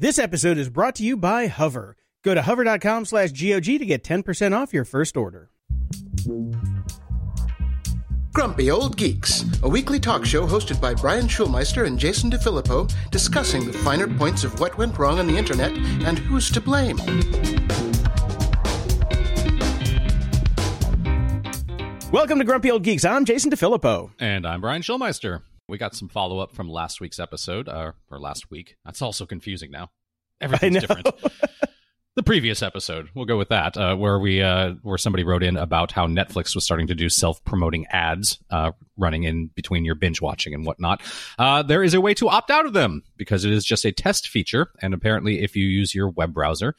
[0.00, 1.94] This episode is brought to you by Hover.
[2.24, 5.50] Go to hover.com slash GOG to get 10% off your first order.
[8.32, 13.66] Grumpy Old Geeks, a weekly talk show hosted by Brian Schulmeister and Jason DeFilippo, discussing
[13.66, 15.72] the finer points of what went wrong on the internet
[16.06, 16.96] and who's to blame.
[22.10, 23.04] Welcome to Grumpy Old Geeks.
[23.04, 24.12] I'm Jason DeFilippo.
[24.18, 25.42] And I'm Brian Schulmeister.
[25.70, 28.76] We got some follow up from last week's episode, uh, or last week.
[28.84, 29.90] That's also confusing now.
[30.40, 31.08] Everything's different.
[32.16, 35.56] the previous episode, we'll go with that, uh, where we uh, where somebody wrote in
[35.56, 39.94] about how Netflix was starting to do self promoting ads uh, running in between your
[39.94, 41.02] binge watching and whatnot.
[41.38, 43.92] Uh, there is a way to opt out of them because it is just a
[43.92, 46.74] test feature, and apparently, if you use your web browser,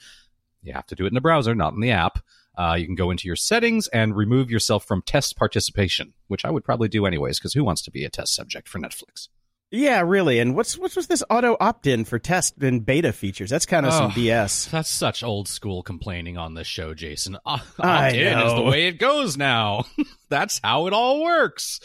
[0.64, 2.20] you have to do it in the browser, not in the app.
[2.58, 6.52] Uh, you can go into your settings and remove yourself from test participation, which I
[6.52, 9.30] would probably do anyways, because who wants to be a test subject for Netflix?
[9.74, 10.40] Yeah, really.
[10.40, 13.50] And what's what's with this auto opt in for test and beta features?
[13.50, 14.70] That's kind of some Oh, BS.
[14.70, 17.38] That's such old school complaining on this show, Jason.
[17.46, 19.86] I Opt in is the way it goes now.
[20.30, 21.80] That's how it all works.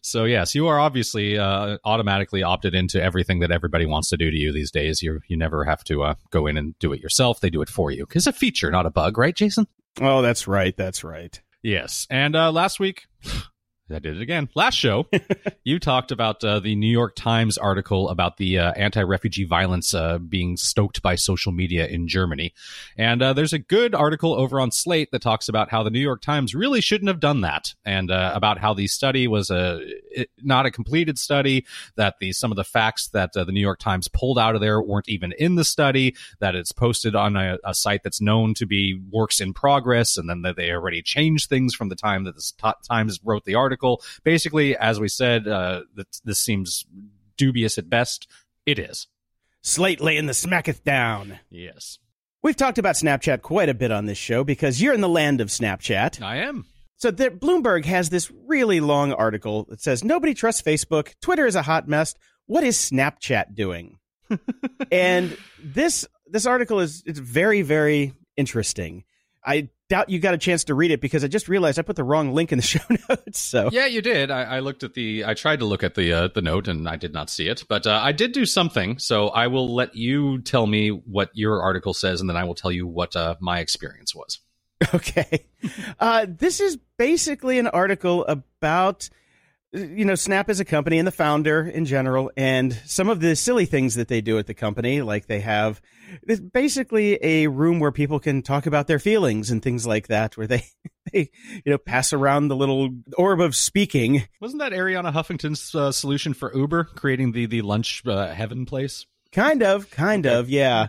[0.00, 4.30] So yes, you are obviously uh, automatically opted into everything that everybody wants to do
[4.30, 5.02] to you these days.
[5.02, 7.40] You you never have to uh, go in and do it yourself.
[7.40, 8.06] They do it for you.
[8.14, 9.66] It's a feature, not a bug, right, Jason?
[10.00, 10.76] Oh, that's right.
[10.76, 11.40] That's right.
[11.62, 12.06] Yes.
[12.10, 13.06] And uh, last week,
[13.90, 14.48] I did it again.
[14.54, 15.06] Last show,
[15.64, 19.94] you talked about uh, the New York Times article about the uh, anti refugee violence
[19.94, 22.52] uh, being stoked by social media in Germany.
[22.98, 26.00] And uh, there's a good article over on Slate that talks about how the New
[26.00, 29.80] York Times really shouldn't have done that and uh, about how the study was a,
[30.10, 31.64] it- not a completed study,
[31.96, 34.60] that the some of the facts that uh, the New York Times pulled out of
[34.60, 38.52] there weren't even in the study, that it's posted on a, a site that's known
[38.54, 42.24] to be works in progress, and then that they already changed things from the time
[42.24, 43.77] that the St- Times wrote the article.
[44.24, 46.84] Basically, as we said, uh, that this seems
[47.36, 48.28] dubious at best.
[48.66, 49.06] It is.
[49.62, 51.40] Slate laying the smacketh down.
[51.50, 51.98] Yes,
[52.40, 55.40] We've talked about Snapchat quite a bit on this show because you're in the land
[55.40, 56.22] of Snapchat.
[56.22, 56.66] I am.
[56.96, 61.14] So there, Bloomberg has this really long article that says nobody trusts Facebook.
[61.20, 62.14] Twitter is a hot mess.
[62.46, 63.98] What is Snapchat doing?
[64.92, 69.04] and this this article is it's very very interesting.
[69.44, 71.96] I doubt you got a chance to read it because I just realized I put
[71.96, 73.38] the wrong link in the show notes.
[73.38, 74.30] So Yeah, you did.
[74.30, 75.24] I, I looked at the.
[75.24, 77.64] I tried to look at the uh, the note, and I did not see it.
[77.68, 78.98] But uh, I did do something.
[78.98, 82.54] So I will let you tell me what your article says, and then I will
[82.54, 84.38] tell you what uh, my experience was.
[84.94, 85.46] Okay.
[85.98, 89.10] Uh, this is basically an article about,
[89.72, 93.36] you know, Snap as a company and the founder in general, and some of the
[93.36, 95.02] silly things that they do at the company.
[95.02, 95.80] Like they have
[96.22, 100.36] it's basically a room where people can talk about their feelings and things like that,
[100.36, 100.64] where they,
[101.12, 101.30] they
[101.64, 104.24] you know, pass around the little orb of speaking.
[104.40, 109.06] Wasn't that Arianna Huffington's uh, solution for Uber, creating the the lunch uh, heaven place?
[109.32, 110.88] Kind of, kind of, yeah.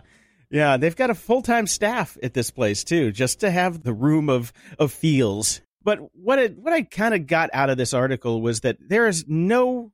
[0.50, 3.92] Yeah, they've got a full time staff at this place too, just to have the
[3.92, 5.60] room of of feels.
[5.82, 9.06] But what it what I kind of got out of this article was that there
[9.06, 9.92] is no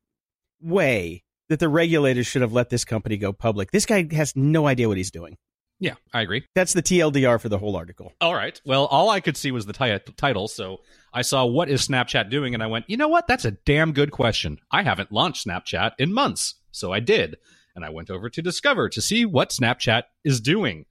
[0.60, 3.70] way that the regulators should have let this company go public.
[3.70, 5.36] This guy has no idea what he's doing.
[5.78, 6.44] Yeah, I agree.
[6.54, 8.12] That's the TLDR for the whole article.
[8.20, 8.58] All right.
[8.64, 10.78] Well, all I could see was the ti- title, so
[11.12, 13.26] I saw what is Snapchat doing, and I went, you know what?
[13.26, 14.58] That's a damn good question.
[14.70, 17.36] I haven't launched Snapchat in months, so I did,
[17.74, 20.86] and I went over to Discover to see what Snapchat is doing.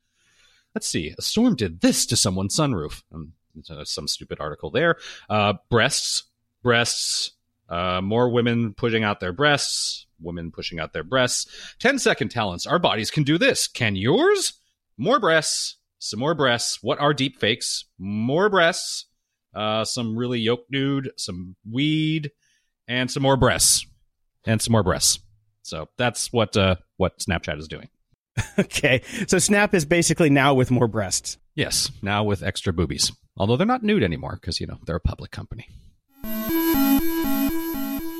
[0.75, 1.15] Let's see.
[1.17, 3.01] A storm did this to someone's sunroof.
[3.11, 3.31] Um, uh,
[3.83, 4.97] some stupid article there.
[5.29, 6.23] Uh, breasts,
[6.63, 7.31] breasts.
[7.67, 10.05] Uh, more women pushing out their breasts.
[10.19, 11.47] Women pushing out their breasts.
[11.79, 12.65] 10 second talents.
[12.65, 13.67] Our bodies can do this.
[13.67, 14.53] Can yours?
[14.97, 15.77] More breasts.
[15.99, 16.79] Some more breasts.
[16.81, 17.85] What are deep fakes?
[17.97, 19.05] More breasts.
[19.53, 21.11] Uh, some really yoked dude.
[21.17, 22.31] Some weed.
[22.87, 23.85] And some more breasts.
[24.45, 25.19] And some more breasts.
[25.63, 27.89] So that's what uh, what Snapchat is doing.
[28.59, 31.37] Okay, so Snap is basically now with more breasts.
[31.55, 33.11] Yes, now with extra boobies.
[33.37, 35.67] Although they're not nude anymore because, you know, they're a public company.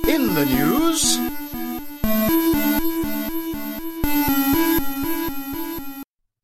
[0.08, 1.18] In the news,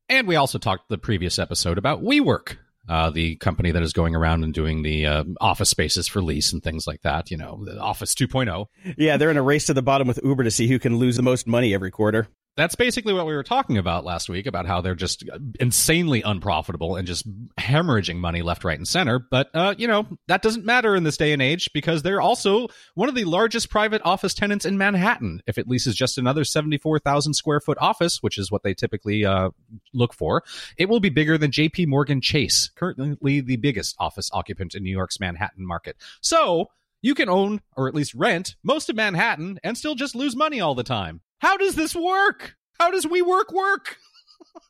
[0.08, 4.14] And we also talked the previous episode about WeWork, uh, the company that is going
[4.14, 7.30] around and doing the uh, office spaces for lease and things like that.
[7.30, 8.26] You know, the Office oh.
[8.26, 8.66] 2.0.
[8.98, 11.16] Yeah, they're in a race to the bottom with Uber to see who can lose
[11.16, 12.28] the most money every quarter.
[12.54, 15.24] That's basically what we were talking about last week about how they're just
[15.58, 17.26] insanely unprofitable and just
[17.56, 19.18] hemorrhaging money left, right, and center.
[19.18, 22.68] But, uh, you know, that doesn't matter in this day and age because they're also
[22.94, 25.40] one of the largest private office tenants in Manhattan.
[25.46, 29.50] If it leases just another 74,000 square foot office, which is what they typically uh,
[29.94, 30.42] look for,
[30.76, 34.90] it will be bigger than JP Morgan Chase, currently the biggest office occupant in New
[34.90, 35.96] York's Manhattan market.
[36.20, 36.68] So,
[37.02, 40.60] you can own or at least rent most of Manhattan and still just lose money
[40.60, 41.20] all the time.
[41.42, 42.56] How does this work?
[42.78, 43.98] How does we work work?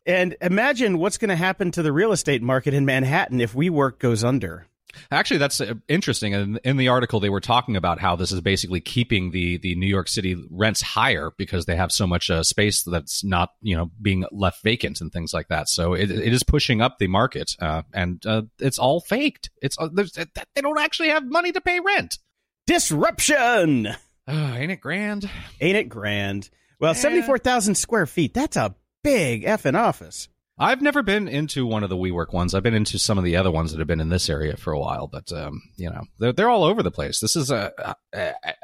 [0.04, 4.00] And imagine what's going to happen to the real estate market in Manhattan if WeWork
[4.00, 4.66] goes under.
[5.10, 6.34] Actually, that's uh, interesting.
[6.34, 9.76] And in the article, they were talking about how this is basically keeping the the
[9.76, 13.76] New York City rents higher because they have so much uh, space that's not you
[13.76, 15.68] know being left vacant and things like that.
[15.68, 19.50] So it, it is pushing up the market, uh, and uh, it's all faked.
[19.62, 22.18] It's uh, they don't actually have money to pay rent.
[22.66, 23.88] Disruption.
[24.28, 25.30] ain't it grand?
[25.60, 26.50] Ain't it grand?
[26.82, 28.34] Well, seventy four thousand square feet.
[28.34, 28.75] That's a
[29.05, 30.29] big effing office.
[30.58, 32.55] I've never been into one of the WeWork ones.
[32.55, 34.73] I've been into some of the other ones that have been in this area for
[34.73, 37.20] a while, but um, you know they're they're all over the place.
[37.20, 37.73] This is a,
[38.12, 38.55] a, a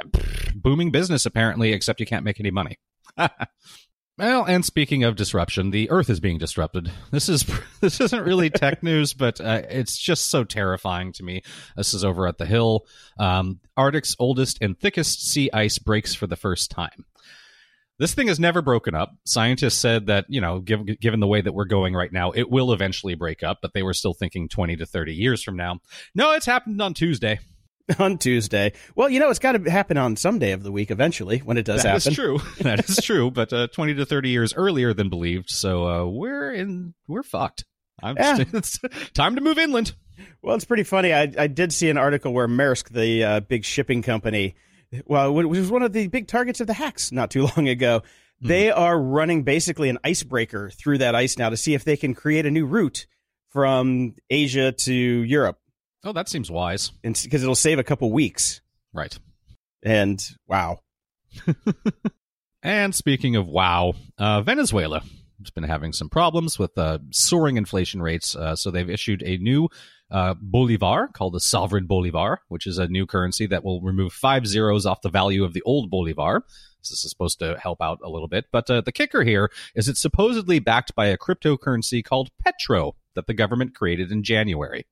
[0.53, 2.81] booming business apparently, except you can't make any money.
[4.19, 6.91] well, and speaking of disruption, the Earth is being disrupted.
[7.13, 7.49] This is
[7.81, 11.43] this isn't really tech news, but uh, it's just so terrifying to me.
[11.77, 12.85] This is over at the Hill.
[13.21, 17.05] Um, Arctic's oldest and thickest sea ice breaks for the first time.
[17.99, 19.11] This thing has never broken up.
[19.25, 22.49] Scientists said that, you know, given, given the way that we're going right now, it
[22.49, 25.81] will eventually break up, but they were still thinking 20 to 30 years from now.
[26.15, 27.41] No, it's happened on Tuesday.
[27.99, 28.75] On Tuesday.
[28.95, 31.57] Well, you know, it's got to happen on some day of the week eventually when
[31.57, 32.03] it does that happen.
[32.05, 32.39] That is true.
[32.61, 35.49] that is true, but uh, 20 to 30 years earlier than believed.
[35.49, 37.65] So uh, we're in, we're fucked.
[38.03, 38.45] I'm yeah.
[38.45, 39.95] just, it's time to move inland.
[40.43, 41.15] Well, it's pretty funny.
[41.15, 44.55] I, I did see an article where Maersk, the uh, big shipping company,
[45.07, 48.01] well, it was one of the big targets of the hacks not too long ago.
[48.01, 48.49] Mm-hmm.
[48.49, 52.15] They are running basically an icebreaker through that ice now to see if they can
[52.15, 53.07] create a new route
[53.51, 55.59] from Asia to Europe.
[56.05, 56.93] Oh, that seems wise.
[57.03, 58.61] Because it'll save a couple weeks.
[58.93, 59.19] Right.
[59.83, 60.81] And wow.
[62.63, 65.03] and speaking of wow, uh, Venezuela
[65.41, 68.35] has been having some problems with uh, soaring inflation rates.
[68.37, 69.69] Uh, so they've issued a new
[70.11, 74.47] uh, bolivar called the sovereign bolivar, which is a new currency that will remove five
[74.47, 76.45] zeros off the value of the old bolivar.
[76.81, 78.47] This is supposed to help out a little bit.
[78.53, 83.27] But uh, the kicker here is it's supposedly backed by a cryptocurrency called Petro that
[83.27, 84.87] the government created in January.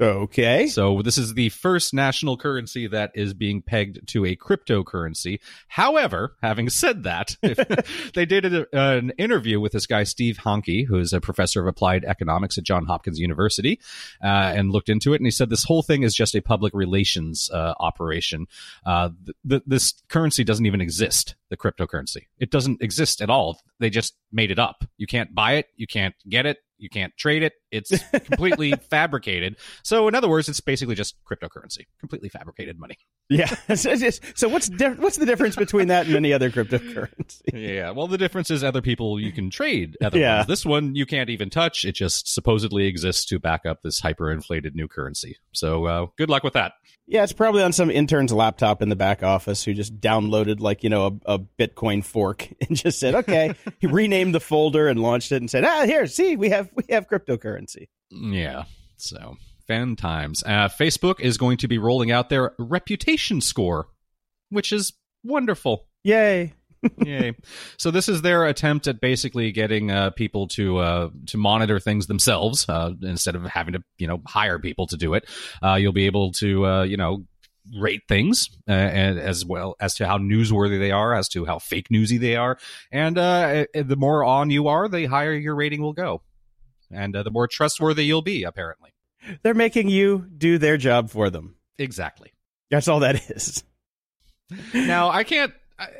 [0.00, 0.66] Okay.
[0.66, 5.40] So this is the first national currency that is being pegged to a cryptocurrency.
[5.68, 7.36] However, having said that,
[8.14, 11.66] they did a, an interview with this guy Steve Hanke, who is a professor of
[11.66, 13.80] applied economics at John Hopkins University,
[14.22, 15.16] uh, and looked into it.
[15.16, 18.46] And he said this whole thing is just a public relations uh, operation.
[18.84, 21.36] Uh, th- th- this currency doesn't even exist.
[21.48, 23.60] The cryptocurrency, it doesn't exist at all.
[23.78, 24.84] They just made it up.
[24.96, 25.68] You can't buy it.
[25.76, 27.54] You can't get it you can't trade it.
[27.70, 29.56] It's completely fabricated.
[29.82, 32.96] So, in other words, it's basically just cryptocurrency, completely fabricated money.
[33.28, 33.46] Yeah.
[33.74, 37.42] so, what's what's the difference between that and any other cryptocurrency?
[37.52, 37.90] Yeah.
[37.90, 39.96] Well, the difference is other people you can trade.
[40.02, 40.36] Other yeah.
[40.38, 40.48] Ones.
[40.48, 41.84] This one you can't even touch.
[41.84, 45.38] It just supposedly exists to back up this hyperinflated new currency.
[45.52, 46.72] So, uh, good luck with that.
[47.08, 50.82] Yeah, it's probably on some intern's laptop in the back office who just downloaded like
[50.82, 55.00] you know a, a Bitcoin fork and just said, "Okay," he renamed the folder and
[55.00, 57.55] launched it and said, "Ah, here, see, we have we have cryptocurrency."
[58.10, 58.64] Yeah,
[58.96, 59.36] so
[59.66, 60.42] fan times.
[60.44, 63.88] Uh, Facebook is going to be rolling out their reputation score,
[64.50, 64.92] which is
[65.24, 65.86] wonderful.
[66.04, 66.54] Yay!
[67.04, 67.34] Yay!
[67.78, 72.06] So this is their attempt at basically getting uh, people to uh, to monitor things
[72.06, 75.28] themselves uh, instead of having to you know hire people to do it.
[75.62, 77.24] Uh, you'll be able to uh, you know
[77.80, 81.58] rate things uh, and as well as to how newsworthy they are, as to how
[81.58, 82.58] fake newsy they are,
[82.92, 86.22] and the more on you are, the higher your rating will go,
[86.90, 88.44] and the more trustworthy you'll be.
[88.44, 88.90] Apparently,
[89.42, 91.56] they're making you do their job for them.
[91.78, 92.32] Exactly.
[92.70, 93.64] That's all that is.
[94.74, 95.52] now I can't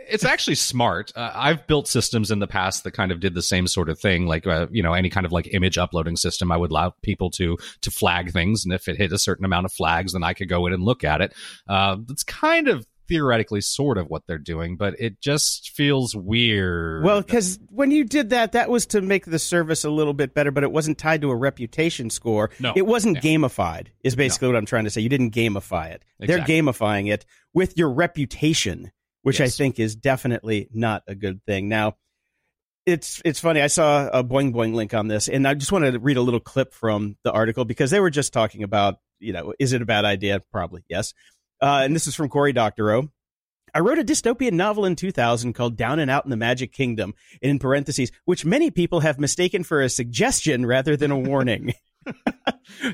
[0.08, 1.12] it's actually smart.
[1.14, 3.98] Uh, I've built systems in the past that kind of did the same sort of
[3.98, 6.50] thing, like uh, you know any kind of like image uploading system.
[6.50, 9.66] I would allow people to to flag things, and if it hit a certain amount
[9.66, 11.34] of flags, then I could go in and look at it.
[11.68, 17.04] Uh, it's kind of theoretically sort of what they're doing, but it just feels weird.
[17.04, 20.34] Well, because when you did that, that was to make the service a little bit
[20.34, 22.50] better, but it wasn't tied to a reputation score.
[22.60, 23.88] No, it wasn't gamified.
[24.02, 24.52] Is basically no.
[24.52, 25.00] what I'm trying to say.
[25.00, 26.02] You didn't gamify it.
[26.20, 26.26] Exactly.
[26.26, 28.90] They're gamifying it with your reputation
[29.26, 29.54] which yes.
[29.54, 31.68] I think is definitely not a good thing.
[31.68, 31.96] Now,
[32.86, 33.60] it's it's funny.
[33.60, 36.22] I saw a Boing Boing link on this, and I just wanted to read a
[36.22, 39.82] little clip from the article because they were just talking about, you know, is it
[39.82, 40.38] a bad idea?
[40.52, 41.12] Probably yes.
[41.60, 43.10] Uh, and this is from Cory Doctorow.
[43.74, 47.14] I wrote a dystopian novel in 2000 called Down and Out in the Magic Kingdom,
[47.42, 51.74] in parentheses, which many people have mistaken for a suggestion rather than a warning.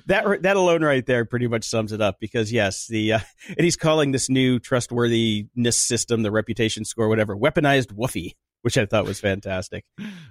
[0.07, 3.61] that that alone right there pretty much sums it up because yes the uh, and
[3.61, 9.05] he's calling this new trustworthiness system the reputation score whatever weaponized whuffie which I thought
[9.05, 9.85] was fantastic.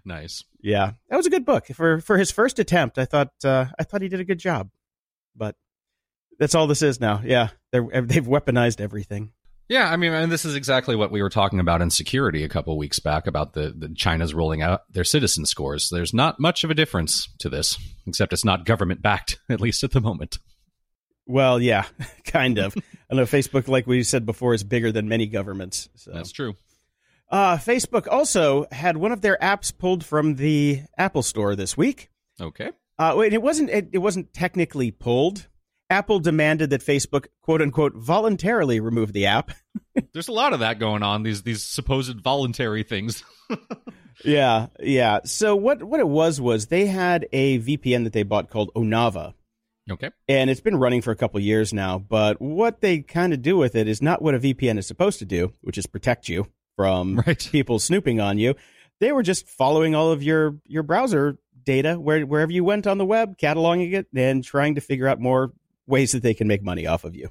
[0.05, 0.43] nice.
[0.61, 2.97] Yeah, that was a good book for for his first attempt.
[2.97, 4.69] I thought uh, I thought he did a good job,
[5.35, 5.55] but
[6.41, 7.21] that's all this is now.
[7.23, 9.31] Yeah, they're, they've weaponized everything.
[9.69, 12.49] Yeah, I mean, and this is exactly what we were talking about in security a
[12.49, 15.89] couple weeks back about the, the China's rolling out their citizen scores.
[15.89, 19.83] There's not much of a difference to this, except it's not government backed, at least
[19.83, 20.39] at the moment.
[21.27, 21.85] Well, yeah,
[22.25, 22.75] kind of.
[23.11, 25.89] I know Facebook, like we said before, is bigger than many governments.
[25.95, 26.11] So.
[26.11, 26.55] That's true.
[27.29, 32.09] Uh, Facebook also had one of their apps pulled from the Apple Store this week.
[32.41, 32.71] Okay.
[32.97, 33.69] Uh, it wasn't.
[33.69, 35.47] It, it wasn't technically pulled.
[35.91, 39.51] Apple demanded that Facebook, quote unquote, voluntarily remove the app.
[40.13, 41.23] There's a lot of that going on.
[41.23, 43.23] These these supposed voluntary things.
[44.25, 45.19] yeah, yeah.
[45.25, 49.33] So what what it was was they had a VPN that they bought called Onavo.
[49.91, 50.11] Okay.
[50.29, 53.57] And it's been running for a couple years now, but what they kind of do
[53.57, 56.47] with it is not what a VPN is supposed to do, which is protect you
[56.77, 57.49] from Right.
[57.51, 58.55] people snooping on you.
[59.01, 62.97] They were just following all of your your browser data where wherever you went on
[62.97, 65.51] the web, cataloging it and trying to figure out more
[65.91, 67.29] ways that they can make money off of you.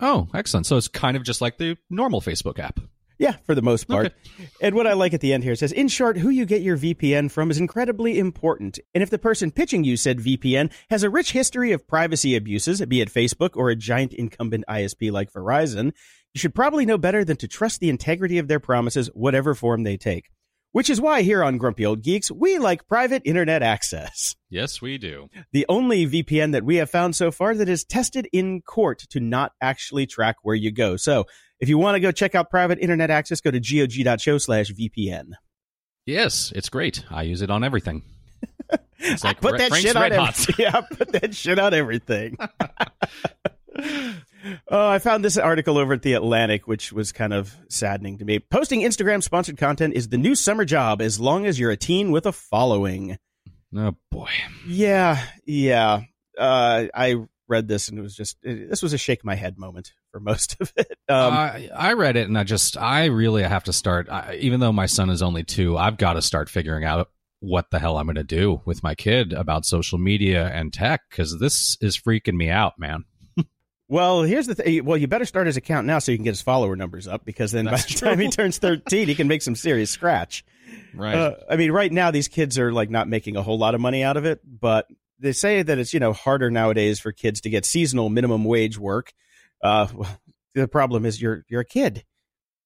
[0.00, 0.66] Oh, excellent.
[0.66, 2.80] So it's kind of just like the normal Facebook app.
[3.18, 4.06] Yeah, for the most part.
[4.06, 4.48] Okay.
[4.62, 6.78] And what I like at the end here says, in short, who you get your
[6.78, 8.78] VPN from is incredibly important.
[8.94, 12.80] And if the person pitching you said VPN has a rich history of privacy abuses,
[12.86, 15.92] be it Facebook or a giant incumbent ISP like Verizon,
[16.32, 19.82] you should probably know better than to trust the integrity of their promises, whatever form
[19.82, 20.30] they take.
[20.72, 24.36] Which is why here on Grumpy Old Geeks, we like private internet access.
[24.48, 25.28] Yes, we do.
[25.52, 29.18] The only VPN that we have found so far that is tested in court to
[29.18, 30.96] not actually track where you go.
[30.96, 31.26] So
[31.58, 35.30] if you want to go check out private internet access, go to gog.show slash VPN.
[36.06, 37.04] Yes, it's great.
[37.10, 38.02] I use it on everything.
[39.00, 42.36] It's like put that Frank's shit on Red every- Yeah, put that shit on everything.
[44.68, 48.24] Oh, I found this article over at The Atlantic, which was kind of saddening to
[48.24, 48.38] me.
[48.38, 52.10] Posting Instagram sponsored content is the new summer job as long as you're a teen
[52.10, 53.18] with a following.
[53.76, 54.30] Oh boy.
[54.66, 56.02] Yeah, yeah.
[56.38, 57.16] Uh, I
[57.48, 60.20] read this and it was just, it, this was a shake my head moment for
[60.20, 60.96] most of it.
[61.08, 64.60] Um, I, I read it and I just, I really have to start, I, even
[64.60, 67.96] though my son is only two, I've got to start figuring out what the hell
[67.96, 71.98] I'm going to do with my kid about social media and tech because this is
[71.98, 73.04] freaking me out, man.
[73.90, 74.84] Well, here's the thing.
[74.84, 77.24] Well, you better start his account now so you can get his follower numbers up
[77.24, 80.44] because then That's by the time he turns 13, he can make some serious scratch.
[80.94, 81.16] Right.
[81.16, 83.80] Uh, I mean, right now, these kids are like not making a whole lot of
[83.80, 84.86] money out of it, but
[85.18, 88.78] they say that it's, you know, harder nowadays for kids to get seasonal minimum wage
[88.78, 89.12] work.
[89.60, 90.20] Uh, well,
[90.54, 92.04] the problem is you're, you're a kid,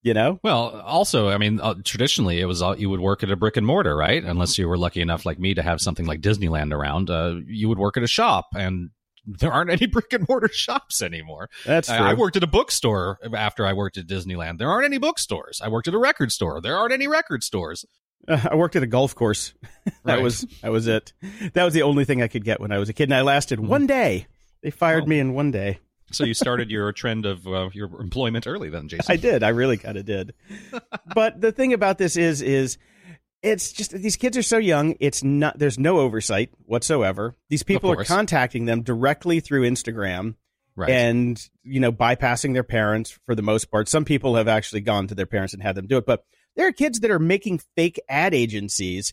[0.03, 0.39] you know?
[0.43, 3.57] well, also, I mean, uh, traditionally it was all, you would work at a brick
[3.57, 4.23] and mortar, right?
[4.23, 7.09] Unless you were lucky enough, like me, to have something like Disneyland around.
[7.09, 8.91] Uh, you would work at a shop, and
[9.27, 11.49] there aren't any brick and mortar shops anymore.
[11.65, 11.97] That's true.
[11.97, 14.59] I, I worked at a bookstore after I worked at Disneyland.
[14.59, 15.61] There aren't any bookstores.
[15.63, 16.61] I worked at a record store.
[16.61, 17.85] There aren't any record stores.
[18.27, 19.53] Uh, I worked at a golf course.
[19.85, 20.23] that Right.
[20.23, 21.13] was, that was it.
[21.55, 23.05] That was the only thing I could get when I was a kid.
[23.05, 23.69] And I lasted Mm-hmm.
[23.69, 24.27] one day.
[24.63, 25.07] They fired Oh.
[25.07, 25.79] me in one day.
[26.11, 29.05] So you started your trend of uh, your employment early, then, Jason.
[29.13, 29.43] I did.
[29.43, 30.33] I really kind of did.
[31.15, 32.79] but the thing about this is, is
[33.45, 34.97] it's just these kids are so young.
[35.01, 35.59] It's not.
[35.59, 37.37] There's no oversight whatsoever.
[37.51, 40.37] These people are contacting them directly through Instagram
[40.77, 40.89] right.
[40.89, 43.89] and you know bypassing their parents for the most part.
[43.89, 46.25] Some people have actually gone to their parents and had them do it, but
[46.57, 49.13] there are kids that are making fake ad agencies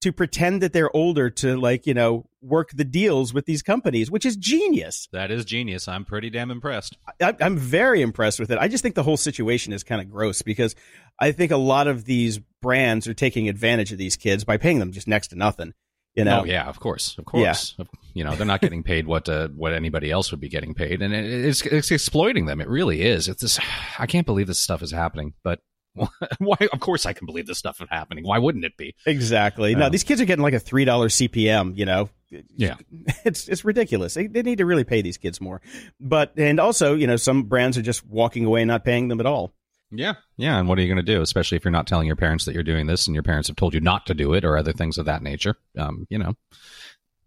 [0.00, 4.10] to pretend that they're older to like you know work the deals with these companies,
[4.10, 5.08] which is genius.
[5.12, 5.88] that is genius.
[5.88, 6.96] I'm pretty damn impressed.
[7.20, 8.58] I, I'm very impressed with it.
[8.58, 10.74] I just think the whole situation is kind of gross because
[11.18, 14.78] I think a lot of these brands are taking advantage of these kids by paying
[14.78, 15.74] them just next to nothing.
[16.14, 17.74] You know, Oh yeah, of course, of course.
[17.78, 17.84] Yeah.
[18.14, 21.00] You know, they're not getting paid what uh, what anybody else would be getting paid,
[21.00, 22.60] and it, it's it's exploiting them.
[22.60, 23.28] It really is.
[23.28, 23.60] It's this.
[24.00, 25.60] I can't believe this stuff is happening, but
[26.38, 26.56] why?
[26.72, 28.24] Of course, I can believe this stuff is happening.
[28.24, 28.96] Why wouldn't it be?
[29.06, 29.76] exactly.
[29.76, 31.76] No, these kids are getting like a three dollar CPM.
[31.76, 32.74] You know, Yeah.
[33.24, 34.14] it's it's ridiculous.
[34.14, 35.60] They, they need to really pay these kids more.
[36.00, 39.20] But and also, you know, some brands are just walking away and not paying them
[39.20, 39.52] at all.
[39.90, 40.58] Yeah, yeah.
[40.58, 42.52] And what are you going to do, especially if you're not telling your parents that
[42.54, 44.72] you're doing this, and your parents have told you not to do it, or other
[44.72, 45.56] things of that nature?
[45.78, 46.36] Um, you know,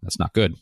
[0.02, 0.54] that's not good.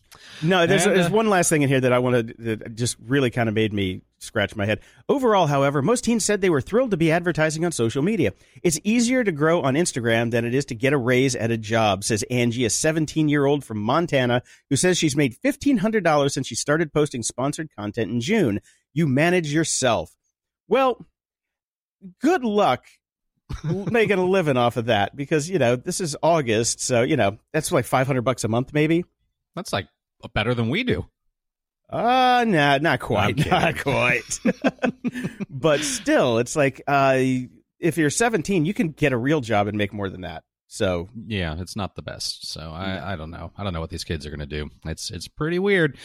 [0.42, 2.96] No, there's, And, uh, there's one last thing in here that I wanted that just
[3.06, 4.80] really kind of made me scratch my head.
[5.08, 8.32] Overall, however, most teens said they were thrilled to be advertising on social media.
[8.62, 11.56] It's easier to grow on Instagram than it is to get a raise at a
[11.56, 16.46] job, says Angie, a 17 year old from Montana who says she's made $1,500 since
[16.46, 18.60] she started posting sponsored content in June.
[18.92, 20.14] You manage yourself.
[20.68, 21.04] Well,
[22.20, 22.84] good luck
[23.64, 26.80] making a living off of that because, you know, this is August.
[26.80, 29.04] So, you know, that's like 500 bucks a month, maybe.
[29.56, 29.88] That's like
[30.34, 31.06] better than we do.
[31.90, 34.38] Uh nah, not quite, not quite.
[35.50, 37.18] but still, it's like uh,
[37.78, 40.44] if you're 17, you can get a real job and make more than that.
[40.68, 42.48] So Yeah, it's not the best.
[42.48, 43.50] So I, I don't know.
[43.56, 44.70] I don't know what these kids are going to do.
[44.86, 45.98] It's it's pretty weird.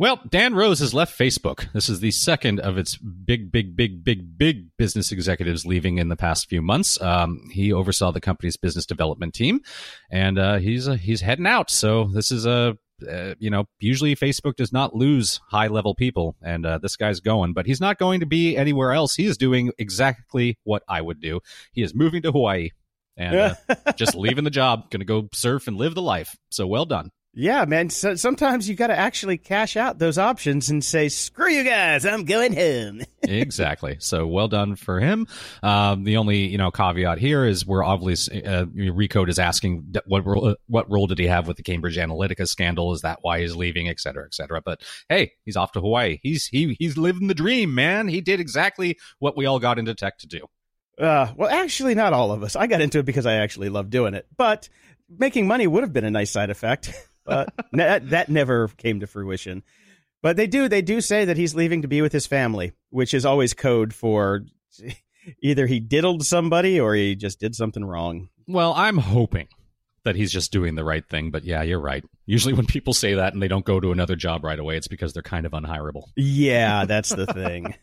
[0.00, 1.72] Well, Dan Rose has left Facebook.
[1.72, 6.08] This is the second of its big, big, big, big, big business executives leaving in
[6.08, 7.00] the past few months.
[7.02, 9.60] Um, he oversaw the company's business development team,
[10.08, 11.68] and uh, he's uh, he's heading out.
[11.68, 16.36] So this is a uh, you know, usually Facebook does not lose high level people,
[16.42, 19.14] and uh, this guy's going, but he's not going to be anywhere else.
[19.14, 21.40] He is doing exactly what I would do.
[21.72, 22.70] He is moving to Hawaii
[23.16, 26.36] and uh, just leaving the job, going to go surf and live the life.
[26.50, 27.10] So well done.
[27.38, 27.88] Yeah, man.
[27.88, 32.04] So, sometimes you got to actually cash out those options and say, "Screw you guys,
[32.04, 33.96] I'm going home." exactly.
[34.00, 35.28] So well done for him.
[35.62, 40.26] Um, the only you know caveat here is we're obviously uh, Recode is asking what
[40.26, 42.92] role, what role did he have with the Cambridge Analytica scandal?
[42.92, 44.60] Is that why he's leaving, et cetera, et cetera?
[44.60, 46.18] But hey, he's off to Hawaii.
[46.24, 48.08] He's he he's living the dream, man.
[48.08, 50.44] He did exactly what we all got into tech to do.
[51.00, 52.56] Uh, well, actually, not all of us.
[52.56, 54.68] I got into it because I actually love doing it, but
[55.08, 56.92] making money would have been a nice side effect.
[57.28, 59.62] but that, that never came to fruition.
[60.22, 63.14] But they do they do say that he's leaving to be with his family, which
[63.14, 64.42] is always code for
[65.42, 68.28] either he diddled somebody or he just did something wrong.
[68.46, 69.48] Well, I'm hoping
[70.04, 72.04] that he's just doing the right thing, but yeah, you're right.
[72.26, 74.88] Usually when people say that and they don't go to another job right away, it's
[74.88, 76.04] because they're kind of unhirable.
[76.16, 77.74] Yeah, that's the thing.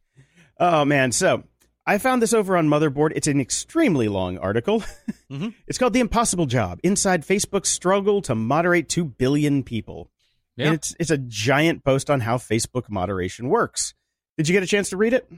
[0.58, 1.44] oh man, so
[1.86, 3.12] I found this over on Motherboard.
[3.14, 4.82] It's an extremely long article.
[5.28, 5.48] Mm-hmm.
[5.66, 10.08] it's called The Impossible Job Inside Facebook's Struggle to Moderate 2 Billion People.
[10.56, 10.66] Yeah.
[10.66, 13.92] And it's, it's a giant post on how Facebook moderation works.
[14.38, 15.28] Did you get a chance to read it?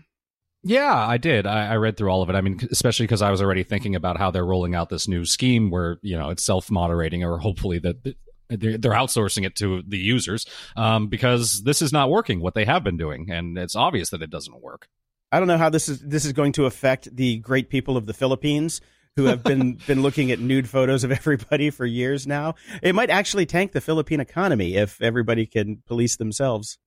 [0.62, 1.46] Yeah, I did.
[1.46, 2.34] I, I read through all of it.
[2.34, 5.24] I mean, especially because I was already thinking about how they're rolling out this new
[5.24, 8.02] scheme where, you know, it's self moderating or hopefully that
[8.50, 10.44] they're outsourcing it to the users
[10.76, 14.20] um, because this is not working what they have been doing and it's obvious that
[14.20, 14.88] it doesn't work
[15.30, 18.06] I don't know how this is this is going to affect the great people of
[18.06, 18.80] the Philippines
[19.16, 22.54] who have been been looking at nude photos of everybody for years now.
[22.82, 26.78] It might actually tank the Philippine economy if everybody can police themselves.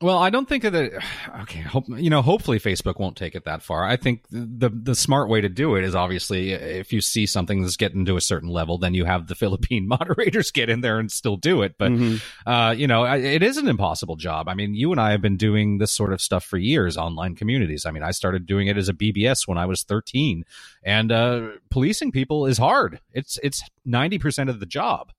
[0.00, 1.02] Well, I don't think that.
[1.42, 3.84] Okay, hope, you know, hopefully Facebook won't take it that far.
[3.84, 7.62] I think the the smart way to do it is obviously if you see something
[7.62, 10.98] that's getting to a certain level, then you have the Philippine moderators get in there
[10.98, 11.74] and still do it.
[11.78, 12.48] But mm-hmm.
[12.48, 14.48] uh, you know, it is an impossible job.
[14.48, 17.34] I mean, you and I have been doing this sort of stuff for years, online
[17.34, 17.84] communities.
[17.86, 20.44] I mean, I started doing it as a BBS when I was thirteen,
[20.82, 23.00] and uh, policing people is hard.
[23.12, 25.12] It's it's ninety percent of the job.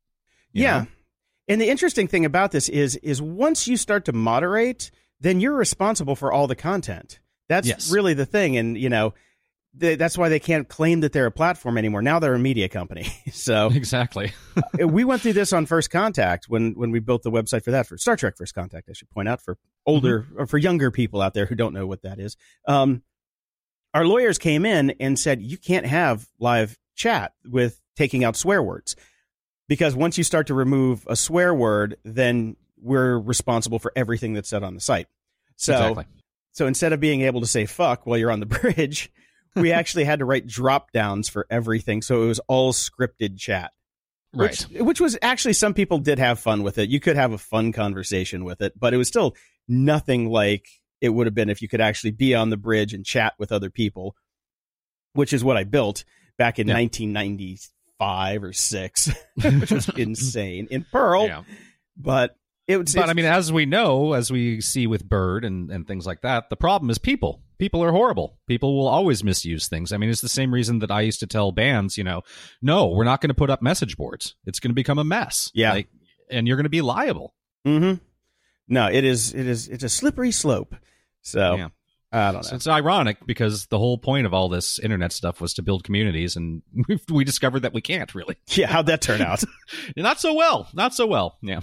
[0.53, 0.81] Yeah.
[0.81, 0.87] Know?
[1.47, 5.55] And the interesting thing about this is is once you start to moderate, then you're
[5.55, 7.19] responsible for all the content.
[7.49, 7.91] That's yes.
[7.91, 9.13] really the thing, and you know.
[9.75, 12.03] that's why they can't claim that they're a platform anymore.
[12.03, 13.07] Now they're a media company.
[13.31, 14.31] so exactly,
[14.79, 17.87] we went through this on First Contact when when we built the website for that
[17.87, 18.87] for Star Trek First Contact.
[18.89, 20.41] I should point out for older mm-hmm.
[20.41, 22.37] or for younger people out there who don't know what that is.
[22.67, 23.03] Um,
[23.93, 28.61] our lawyers came in and said you can't have live chat with taking out swear
[28.61, 28.95] words
[29.67, 34.49] because once you start to remove a swear word, then we're responsible for everything that's
[34.49, 35.07] said on the site.
[35.55, 36.05] So, exactly.
[36.51, 39.11] so instead of being able to say fuck while you're on the bridge,
[39.55, 42.01] we actually had to write drop downs for everything.
[42.01, 43.71] So it was all scripted chat.
[44.35, 44.65] Right.
[44.71, 46.89] Which, which was actually some people did have fun with it.
[46.89, 49.35] You could have a fun conversation with it, but it was still
[49.67, 50.67] nothing like
[51.01, 53.51] it would have been if you could actually be on the bridge and chat with
[53.51, 54.15] other people,
[55.13, 56.03] which is what I built
[56.37, 56.73] back in yeah.
[56.75, 57.59] 1990
[57.99, 61.25] five or six, which was insane in Perl.
[61.25, 61.43] Yeah.
[61.97, 62.35] But
[62.67, 62.93] it was.
[62.93, 66.21] But I mean, as we know, as we see with Bird and, and things like
[66.21, 67.41] that, the problem is people.
[67.59, 68.39] People are horrible.
[68.47, 69.93] People will always misuse things.
[69.93, 72.23] I mean, it's the same reason that I used to tell bands, you know,
[72.61, 74.35] no, we're not going to put up message boards.
[74.45, 75.49] It's going to become a mess.
[75.53, 75.71] Yeah.
[75.71, 75.87] Like,
[76.29, 77.33] and you're going to be liable.
[77.65, 78.03] Mm-hmm.
[78.67, 79.33] No, it is.
[79.33, 79.67] It is.
[79.67, 80.75] It's a slippery slope.
[81.21, 81.69] So yeah.
[82.13, 82.41] I don't know.
[82.43, 85.83] So it's ironic because the whole point of all this internet stuff was to build
[85.83, 88.37] communities, and we we discovered that we can't really.
[88.49, 89.43] Yeah, how'd that turn out?
[89.97, 90.69] Not so well.
[90.73, 91.37] Not so well.
[91.41, 91.61] Yeah.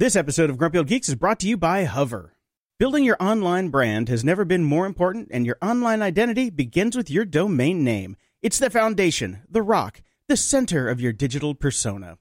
[0.00, 2.32] this episode of Grumpy Old Geeks is brought to you by Hover.
[2.80, 7.08] Building your online brand has never been more important, and your online identity begins with
[7.08, 8.16] your domain name.
[8.42, 12.18] It's the foundation, the rock, the center of your digital persona.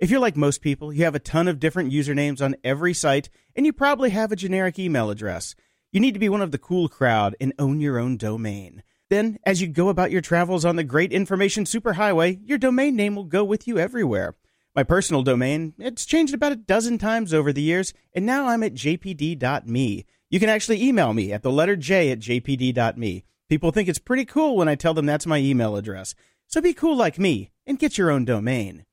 [0.00, 3.30] If you're like most people, you have a ton of different usernames on every site,
[3.54, 5.54] and you probably have a generic email address.
[5.92, 8.82] You need to be one of the cool crowd and own your own domain.
[9.08, 13.14] Then, as you go about your travels on the great information superhighway, your domain name
[13.14, 14.34] will go with you everywhere.
[14.74, 18.64] My personal domain, it's changed about a dozen times over the years, and now I'm
[18.64, 20.06] at jpd.me.
[20.28, 23.24] You can actually email me at the letter J at jpd.me.
[23.48, 26.16] People think it's pretty cool when I tell them that's my email address.
[26.48, 28.84] So be cool like me and get your own domain.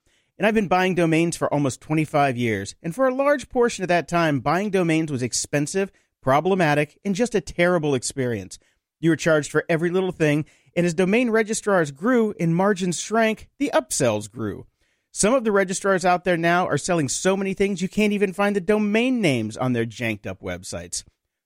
[0.42, 2.74] And I've been buying domains for almost 25 years.
[2.82, 7.36] And for a large portion of that time, buying domains was expensive, problematic, and just
[7.36, 8.58] a terrible experience.
[9.00, 10.46] You were charged for every little thing.
[10.76, 14.66] And as domain registrars grew and margins shrank, the upsells grew.
[15.12, 18.34] Some of the registrars out there now are selling so many things you can't even
[18.34, 21.04] find the domain names on their janked up websites.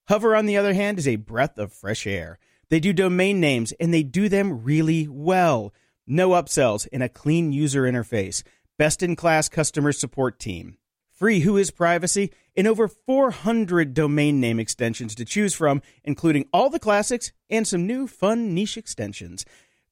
[0.08, 2.38] Hover, on the other hand, is a breath of fresh air.
[2.70, 5.74] They do domain names and they do them really well.
[6.06, 8.42] No upsells and a clean user interface.
[8.78, 10.76] Best in class customer support team.
[11.10, 16.78] Free Whois Privacy and over 400 domain name extensions to choose from, including all the
[16.78, 19.46] classics and some new fun niche extensions.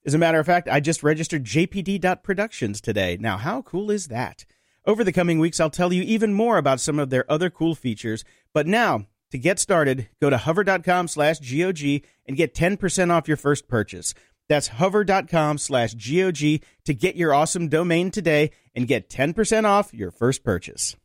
[0.05, 3.17] As a matter of fact, I just registered jpd.productions today.
[3.19, 4.45] Now, how cool is that?
[4.85, 7.75] Over the coming weeks, I'll tell you even more about some of their other cool
[7.75, 8.23] features.
[8.53, 13.39] But now, to get started, go to hover.com slash GOG and get 10% off your
[13.39, 14.13] first purchase.
[14.47, 20.11] That's hover.com slash GOG to get your awesome domain today and get 10% off your
[20.11, 20.97] first purchase.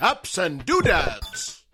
[0.00, 1.64] Ups and doodads.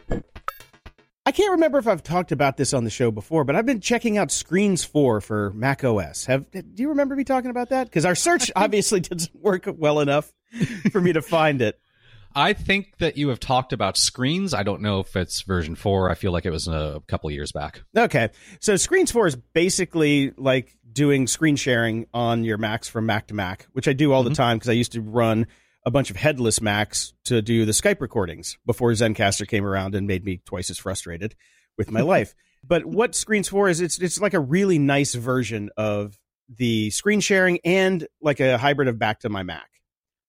[1.26, 3.80] I can't remember if I've talked about this on the show before, but I've been
[3.80, 6.26] checking out Screens 4 for Mac OS.
[6.26, 7.84] Have do you remember me talking about that?
[7.84, 10.30] Because our search obviously didn't work well enough
[10.92, 11.80] for me to find it.
[12.34, 14.54] I think that you have talked about screens.
[14.54, 16.10] I don't know if it's version four.
[16.10, 17.82] I feel like it was a couple years back.
[17.96, 18.30] Okay.
[18.60, 23.34] So Screens 4 is basically like doing screen sharing on your Macs from Mac to
[23.34, 24.30] Mac, which I do all mm-hmm.
[24.30, 25.46] the time because I used to run
[25.86, 30.06] a bunch of headless Macs to do the Skype recordings before Zencastr came around and
[30.06, 31.34] made me twice as frustrated
[31.76, 32.34] with my life.
[32.66, 36.18] But what Screens 4 is, it's it's like a really nice version of
[36.48, 39.68] the screen sharing and like a hybrid of back to my Mac.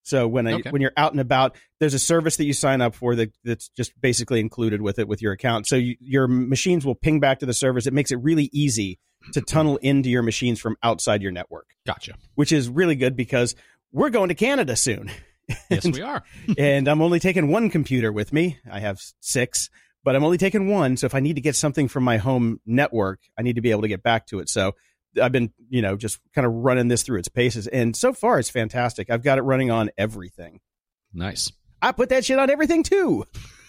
[0.06, 0.70] So when I, okay.
[0.70, 3.70] when you're out and about, there's a service that you sign up for that that's
[3.70, 5.66] just basically included with it with your account.
[5.66, 7.88] So you, your machines will ping back to the servers.
[7.88, 9.00] It makes it really easy
[9.34, 11.66] to tunnel into your machines from outside your network.
[11.88, 12.14] Gotcha.
[12.36, 13.56] Which is really good because
[13.92, 15.10] we're going to Canada soon.
[15.72, 16.24] yes, we are.
[16.58, 18.60] and I'm only taking one computer with me.
[18.72, 19.72] I have six,
[20.04, 20.98] but I'm only taking one.
[20.98, 23.72] So if I need to get something from my home network, I need to be
[23.72, 24.50] able to get back to it.
[24.50, 24.76] So
[25.22, 27.68] I've been, you know, just kind of running this through its paces.
[27.68, 29.10] And so far, it's fantastic.
[29.10, 30.60] I've got it running on everything.
[31.14, 31.52] Nice.
[31.82, 33.26] I put that shit on everything too.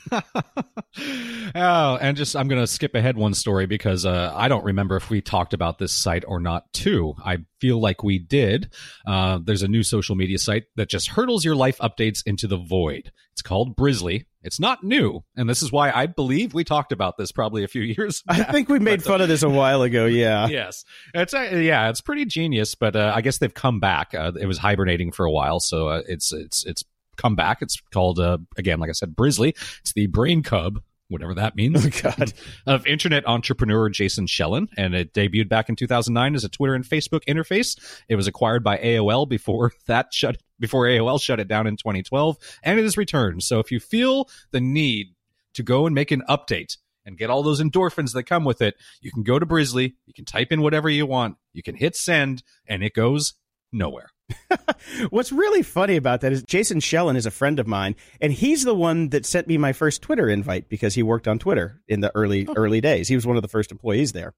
[0.12, 4.96] oh, and just I'm going to skip ahead one story because uh, I don't remember
[4.96, 6.72] if we talked about this site or not.
[6.72, 8.72] Too, I feel like we did.
[9.06, 12.56] Uh, there's a new social media site that just hurdles your life updates into the
[12.56, 13.10] void.
[13.32, 14.26] It's called Brizzly.
[14.46, 17.68] It's not new, and this is why I believe we talked about this probably a
[17.68, 18.22] few years.
[18.22, 18.48] Back.
[18.48, 20.06] I think we made fun of this a while ago.
[20.06, 20.46] Yeah.
[20.50, 24.14] yes, it's uh, yeah, it's pretty genius, but uh, I guess they've come back.
[24.14, 26.84] Uh, it was hibernating for a while, so uh, it's it's it's
[27.16, 27.62] come back.
[27.62, 29.48] It's called, uh, again, like I said, Brizzly.
[29.80, 31.86] It's the brain cub whatever that means.
[31.86, 32.32] Oh, God.
[32.66, 36.84] of internet entrepreneur Jason Shellen, and it debuted back in 2009 as a Twitter and
[36.84, 37.78] Facebook interface.
[38.08, 42.38] It was acquired by AOL before that shut before AOL shut it down in 2012,
[42.62, 43.42] and it is returned.
[43.42, 45.08] So if you feel the need
[45.54, 48.74] to go and make an update and get all those endorphins that come with it,
[49.00, 51.94] you can go to Brizzly, you can type in whatever you want, you can hit
[51.94, 53.34] send, and it goes
[53.72, 54.08] nowhere.
[55.10, 58.64] What's really funny about that is Jason Shellen is a friend of mine, and he's
[58.64, 62.00] the one that sent me my first Twitter invite because he worked on Twitter in
[62.00, 62.54] the early oh.
[62.56, 63.08] early days.
[63.08, 64.34] He was one of the first employees there.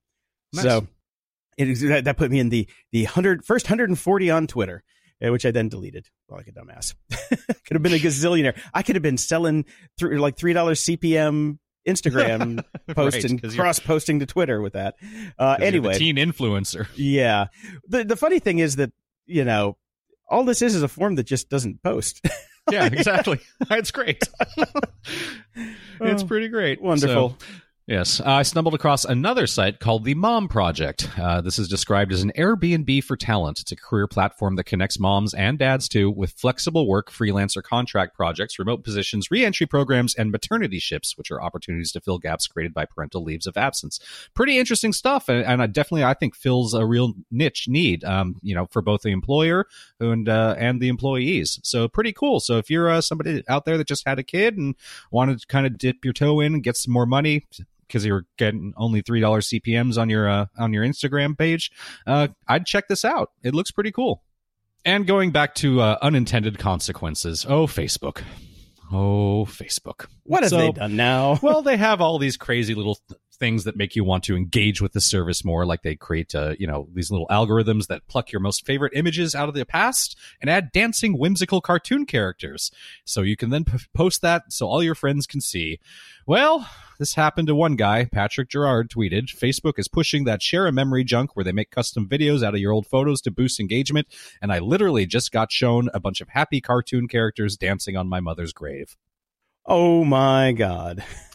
[0.52, 0.64] Nice.
[0.64, 0.86] So
[1.56, 4.82] it, that, that put me in the the hundred first hundred and forty on Twitter,
[5.24, 6.94] uh, which I then deleted like a dumbass.
[7.10, 8.58] could have been a gazillionaire.
[8.74, 9.64] I could have been selling
[9.98, 12.62] through like three dollars CPM Instagram
[12.94, 14.96] posts right, and cross posting to Twitter with that.
[15.38, 16.86] Uh, anyway, teen influencer.
[16.94, 17.46] Yeah.
[17.88, 18.92] The the funny thing is that
[19.28, 19.76] you know,
[20.28, 22.26] all this is is a form that just doesn't post.
[22.70, 23.40] yeah, exactly.
[23.70, 24.22] it's great.
[26.00, 26.82] it's pretty great.
[26.82, 27.36] Wonderful.
[27.38, 27.46] So,
[27.88, 31.08] Yes, uh, I stumbled across another site called the Mom Project.
[31.18, 33.60] Uh, this is described as an Airbnb for talent.
[33.60, 38.14] It's a career platform that connects moms and dads to with flexible work, freelancer contract
[38.14, 42.74] projects, remote positions, reentry programs, and maternity ships, which are opportunities to fill gaps created
[42.74, 43.98] by parental leaves of absence.
[44.34, 48.54] Pretty interesting stuff, and, and definitely I think fills a real niche need, um, you
[48.54, 49.66] know, for both the employer
[49.98, 51.58] and uh, and the employees.
[51.62, 52.38] So pretty cool.
[52.40, 54.74] So if you're uh, somebody out there that just had a kid and
[55.10, 57.46] wanted to kind of dip your toe in and get some more money
[57.88, 61.72] because you're getting only three dollars CPMS on your uh, on your Instagram page,
[62.06, 63.30] uh, I'd check this out.
[63.42, 64.22] It looks pretty cool.
[64.84, 68.22] And going back to uh, unintended consequences, oh Facebook,
[68.92, 71.38] oh Facebook, what have so, they done now?
[71.42, 72.98] well, they have all these crazy little
[73.38, 75.64] things that make you want to engage with the service more.
[75.64, 79.34] Like they create, uh, you know, these little algorithms that pluck your most favorite images
[79.34, 82.70] out of the past and add dancing, whimsical cartoon characters.
[83.04, 85.78] So you can then p- post that so all your friends can see.
[86.26, 88.04] Well, this happened to one guy.
[88.04, 92.08] Patrick Gerard tweeted Facebook is pushing that share a memory junk where they make custom
[92.08, 94.08] videos out of your old photos to boost engagement.
[94.42, 98.20] And I literally just got shown a bunch of happy cartoon characters dancing on my
[98.20, 98.96] mother's grave.
[99.64, 101.04] Oh my God.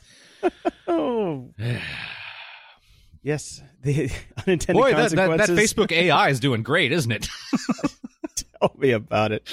[0.88, 1.50] oh.
[3.24, 3.62] yes.
[3.82, 5.12] The unintended Boy, consequences.
[5.16, 7.28] That, that, that Facebook AI is doing great, isn't it?
[8.60, 9.48] Tell me about it.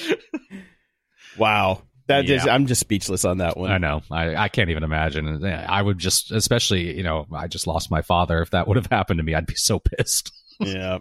[1.37, 1.83] Wow.
[2.07, 2.55] That is, Yeah.
[2.55, 3.70] I'm just speechless on that one.
[3.70, 4.03] I know.
[4.11, 5.44] I, I can't even imagine.
[5.44, 8.42] I would just, especially, you know, I just lost my father.
[8.42, 10.33] If that would have happened to me, I'd be so pissed.
[10.61, 10.99] Yeah.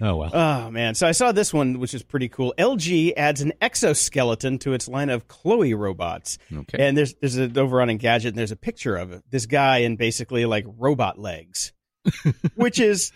[0.00, 0.30] Oh well.
[0.34, 0.94] Oh man.
[0.94, 2.52] So I saw this one, which is pretty cool.
[2.58, 6.38] LG adds an exoskeleton to its line of CLOi robots.
[6.52, 6.86] Okay.
[6.86, 9.22] And there's there's a over on Engadget, and there's a picture of it.
[9.30, 11.72] This guy in basically like robot legs,
[12.56, 13.12] which is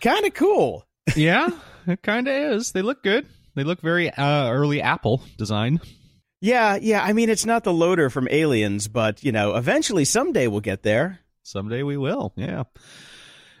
[0.00, 0.86] kind of cool.
[1.14, 1.50] yeah,
[1.86, 2.72] it kind of is.
[2.72, 3.26] They look good.
[3.54, 5.80] They look very uh, early Apple design.
[6.40, 7.02] Yeah, yeah.
[7.02, 10.82] I mean, it's not the loader from Aliens, but you know, eventually, someday we'll get
[10.82, 11.20] there.
[11.42, 12.32] Someday we will.
[12.36, 12.64] Yeah.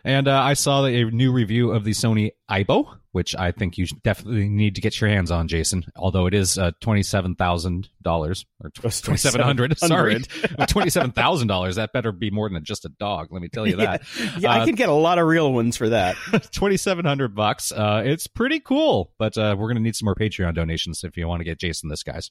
[0.08, 3.84] And uh, I saw a new review of the Sony Aibo, which I think you
[4.04, 5.84] definitely need to get your hands on, Jason.
[5.96, 9.76] Although it is uh, twenty seven thousand dollars or twenty seven hundred.
[9.78, 10.18] Sorry,
[10.66, 11.76] twenty seven thousand dollars.
[11.76, 13.28] That better be more than just a dog.
[13.30, 14.02] Let me tell you that.
[14.38, 16.16] Yeah, I Uh, can get a lot of real ones for that.
[16.52, 17.70] twenty seven hundred bucks.
[17.70, 21.28] Uh, it's pretty cool, but uh, we're gonna need some more Patreon donations if you
[21.28, 22.30] want to get Jason this, guys.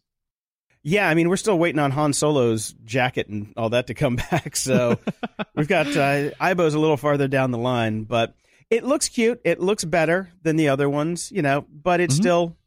[0.89, 4.15] Yeah, I mean, we're still waiting on Han Solo's jacket and all that to come
[4.31, 4.55] back.
[4.55, 4.97] So
[5.55, 8.35] we've got uh, Aibo's a little farther down the line, but
[8.69, 9.41] it looks cute.
[9.43, 12.21] It looks better than the other ones, you know, but it's Mhm.
[12.21, 12.57] still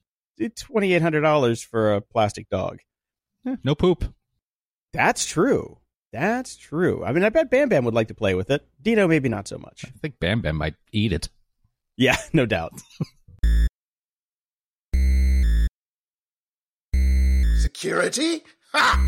[0.58, 2.80] twenty eight hundred dollars for a plastic dog.
[3.46, 4.04] Eh, no poop.
[4.92, 5.78] That's true.
[6.12, 7.02] That's true.
[7.04, 8.66] I mean, I bet Bam Bam would like to play with it.
[8.82, 9.84] Dino, maybe not so much.
[9.86, 11.30] I think Bam Bam might eat it.
[11.96, 12.72] Yeah, no doubt.
[17.60, 18.42] Security?
[18.72, 18.98] Ha!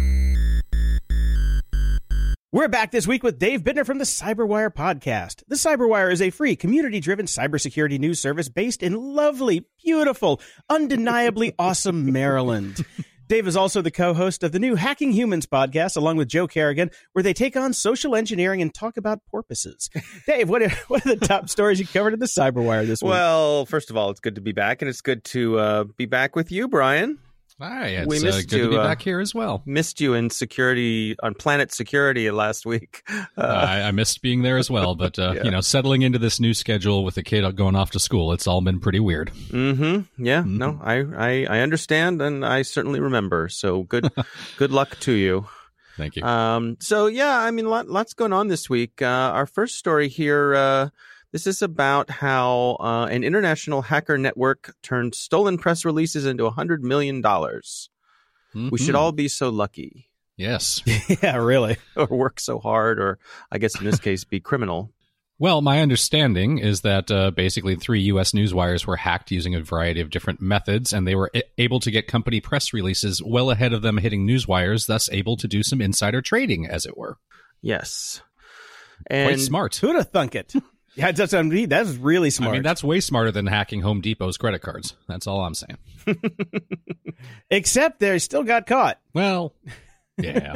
[2.53, 5.43] We're back this week with Dave Bittner from the Cyberwire podcast.
[5.49, 10.39] The Cyberwire is a free, community driven cybersecurity news service based in lovely, beautiful,
[10.69, 12.85] undeniably awesome Maryland.
[13.27, 16.47] Dave is also the co host of the new Hacking Humans podcast, along with Joe
[16.47, 19.89] Carrigan, where they take on social engineering and talk about porpoises.
[20.27, 23.09] Dave, what are, what are the top stories you covered in the Cyberwire this week?
[23.09, 26.05] Well, first of all, it's good to be back, and it's good to uh, be
[26.05, 27.19] back with you, Brian.
[27.63, 29.63] Hi, it's We uh, missed good to you, be uh, back here as well.
[29.65, 33.03] Missed you in security on Planet Security last week.
[33.39, 35.45] Uh, I, I missed being there as well, but uh, Yeah.
[35.45, 38.47] you know, settling into this new schedule with the kid going off to school, it's
[38.47, 39.31] all been pretty weird.
[39.49, 40.23] mm-hmm.
[40.23, 40.43] Yeah.
[40.47, 43.49] No, I, I I understand, and I certainly remember.
[43.49, 44.09] So good
[44.59, 45.47] good luck to you.
[45.97, 46.25] Thank you.
[46.25, 49.01] Um, so yeah, I mean, lot, lots going on this week.
[49.01, 50.55] Uh, our first story here.
[50.55, 50.89] Uh,
[51.33, 56.51] this is about how uh, an international hacker network turned stolen press releases into a
[56.51, 57.89] hundred million dollars.
[58.55, 58.99] We should Mhm.
[58.99, 60.83] all be so lucky, Yes.
[61.23, 61.77] yeah, really.
[61.97, 63.19] or work so hard, or
[63.51, 64.93] I guess in this case, be criminal.
[65.39, 68.33] Well, my understanding is that uh, basically three U.S.
[68.35, 71.81] news wires were hacked using a variety of different methods, and they were a- able
[71.81, 75.49] to get company press releases well ahead of them hitting news wires, thus able to
[75.49, 77.17] do some insider trading, as it were.
[77.61, 78.21] Yes,
[79.11, 79.77] Quite and smart.
[79.77, 80.53] Who'd have thunk it?
[80.95, 82.51] Yeah, that's, I mean, that's really smart.
[82.51, 84.95] I mean, that's way smarter than hacking Home Depot's credit cards.
[85.09, 85.79] That's all I'm saying.
[87.51, 88.99] Except they still got caught.
[89.15, 89.55] Well,
[90.19, 90.55] yeah.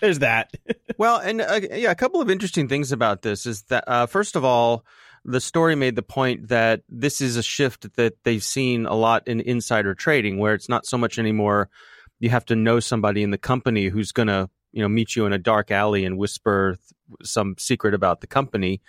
[0.00, 0.52] There's that.
[0.98, 4.36] well, and uh, yeah, a couple of interesting things about this is that uh, first
[4.36, 4.84] of all,
[5.24, 9.26] the story made the point that this is a shift that they've seen a lot
[9.26, 11.68] in insider trading, where it's not so much anymore.
[12.20, 15.24] You have to know somebody in the company who's going to, you know, meet you
[15.24, 18.82] in a dark alley and whisper th- some secret about the company.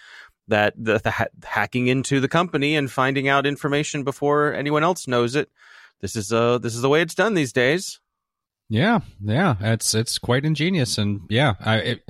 [0.50, 5.08] That the, the ha- hacking into the company and finding out information before anyone else
[5.08, 5.50] knows it.
[6.02, 8.00] This is uh this is the way it's done these days.
[8.70, 12.10] Yeah, yeah, it's it's quite ingenious, and yeah, I, it,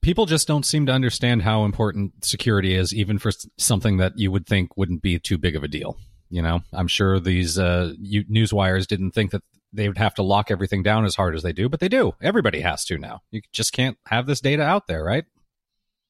[0.00, 4.32] people just don't seem to understand how important security is, even for something that you
[4.32, 5.96] would think wouldn't be too big of a deal.
[6.28, 9.42] You know, I'm sure these uh, you, news wires didn't think that
[9.76, 12.14] they would have to lock everything down as hard as they do, but they do.
[12.20, 13.22] Everybody has to now.
[13.30, 15.24] You just can't have this data out there, right?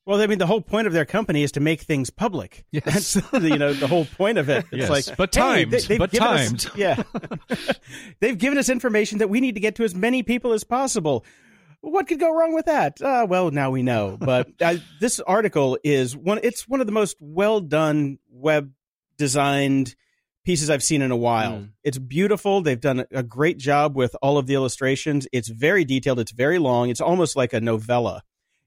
[0.07, 2.64] Well, I mean, the whole point of their company is to make things public.
[2.72, 3.14] Yes.
[3.14, 4.64] That's you know the whole point of it.
[4.70, 7.02] It's Yes, like, but hey, timed, they- they've but given us- yeah,
[8.20, 11.24] they've given us information that we need to get to as many people as possible.
[11.81, 13.00] What could go wrong with that?
[13.00, 14.16] Uh, well, now we know.
[14.18, 16.40] But uh, this article is one.
[16.42, 18.72] It's one of the most well done web
[19.18, 19.94] designed
[20.46, 21.59] pieces I've seen in a while.
[21.59, 21.70] Mm.
[21.82, 22.62] It's beautiful.
[22.62, 25.26] They've done a great job with all of the illustrations.
[25.32, 26.20] It's very detailed.
[26.20, 26.88] It's very long.
[26.88, 28.22] It's almost like a novella,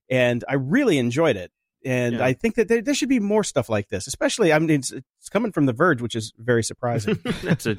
[0.10, 1.52] and I really enjoyed it.
[1.86, 2.26] And Yeah.
[2.26, 4.52] I think that there, there should be more stuff like this, especially.
[4.52, 7.18] I mean, it's, it's coming from The Verge, which is very surprising.
[7.26, 7.78] it's a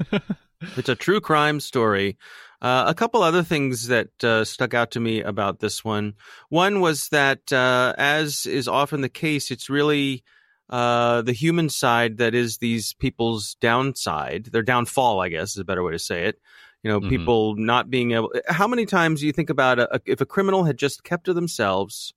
[0.77, 2.17] it's a true crime story.
[2.59, 6.13] Uh, a couple other things that uh, stuck out to me about this one.
[6.49, 10.23] One was that, uh, as is often the case, it's really
[10.71, 15.65] uh, the human side that is these people's downside, their downfall, I guess is a
[15.65, 16.39] better way to say it.
[16.83, 17.09] You know, Mhm.
[17.09, 18.31] people not being able.
[18.47, 21.25] How many times do you think about a, a, if a criminal had just kept
[21.25, 22.13] to themselves,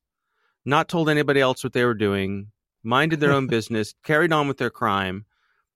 [0.65, 4.59] not told anybody else what they were doing, minded their own business, carried on with
[4.59, 5.27] their crime?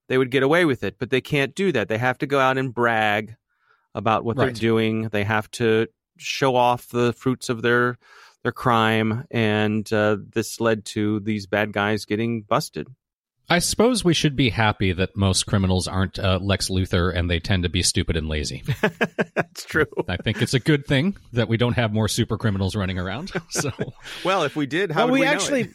[0.07, 1.87] they would get away with it, but they can't do that.
[1.87, 3.35] They have to go out and brag
[3.93, 5.03] about what they're doing.
[5.09, 5.85] They have to
[6.17, 7.99] show off the fruits of their
[8.43, 12.87] their crime, and uh, this led to these bad guys getting busted.
[13.51, 17.39] I suppose we should be happy that most criminals aren't uh, Lex Luthor and they
[17.39, 18.63] tend to be stupid and lazy.
[19.33, 19.87] That's true.
[20.07, 23.31] I think it's a good thing that we don't have more super criminals running around.
[23.49, 23.71] So
[24.23, 25.69] Well, if we did, how well, would we, we, know actually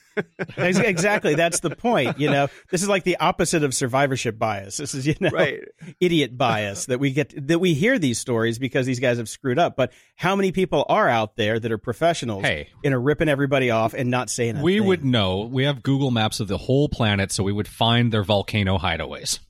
[0.56, 2.18] exactly that's the point.
[2.18, 4.76] You know, this is like the opposite of survivorship bias.
[4.76, 5.60] This is you know right?
[6.00, 9.58] idiot bias that we get that we hear these stories because these guys have screwed
[9.58, 9.76] up.
[9.76, 12.68] But how many people are out there that are professionals Hey.
[12.84, 14.86] and are ripping everybody off and not saying we thing?
[14.88, 15.40] would know.
[15.40, 19.40] We have Google Maps of the whole planet, so we would find their volcano hideaways.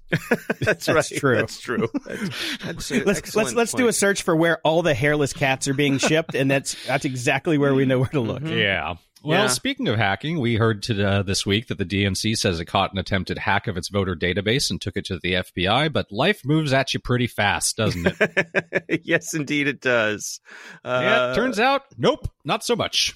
[0.60, 1.18] That's, That's right.
[1.20, 1.36] true.
[1.36, 1.88] That's true.
[2.04, 5.74] That's, that's let's let's let's do a search for where all the hairless cats are
[5.74, 8.42] being shipped, and that's that's exactly where we know where to look.
[8.42, 8.58] Mm-hmm.
[8.58, 8.94] Yeah.
[9.24, 9.46] Well, Yeah.
[9.48, 12.92] speaking of hacking, we heard to, uh, this week that the DNC says it caught
[12.92, 15.88] an attempted hack of its voter database and took it to the FBI.
[15.90, 19.00] But life moves at you pretty fast, doesn't it?
[19.04, 20.40] yes, indeed, it does.
[20.84, 21.32] Uh, yeah.
[21.32, 23.14] It turns out, nope, not so much.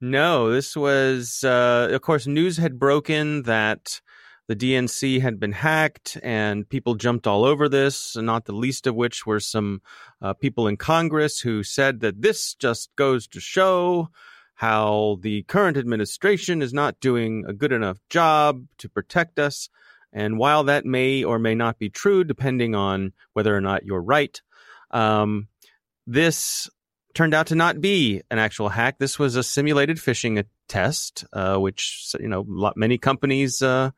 [0.00, 4.00] No, this was, uh, of course, news had broken that
[4.48, 8.94] the DNC had been hacked, and people jumped all over this, not the least of
[8.94, 9.82] which were some
[10.22, 14.08] uh, people in Congress who said that this just goes to show
[14.60, 19.70] how the current administration is not doing a good enough job to protect us.
[20.12, 24.02] And while that may or may not be true, depending on whether or not you're
[24.02, 24.38] right,
[24.90, 25.48] um,
[26.06, 26.68] this
[27.14, 28.98] turned out to not be an actual hack.
[28.98, 32.44] This was a simulated phishing test, uh, which you know
[32.76, 33.92] many companies uh,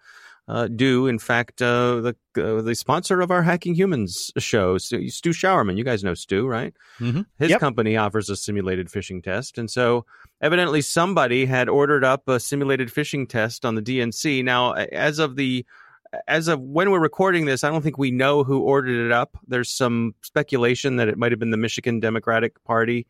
[0.52, 1.06] uh, do.
[1.06, 4.98] In fact, uh, the uh, the sponsor of our Hacking Humans show, Stu
[5.30, 5.78] Sjouwerman.
[5.78, 6.74] You guys know Stu, right?
[7.00, 7.24] Mhm.
[7.38, 7.60] His Yep.
[7.60, 10.04] company offers a simulated phishing test, and so
[10.42, 14.42] evidently somebody had ordered up a simulated phishing test on the DNC.
[14.42, 15.64] Now, as of the
[16.28, 19.38] as of when we're recording this, I don't think we know who ordered it up.
[19.48, 23.06] There's some speculation that it might have been the Michigan Democratic Party,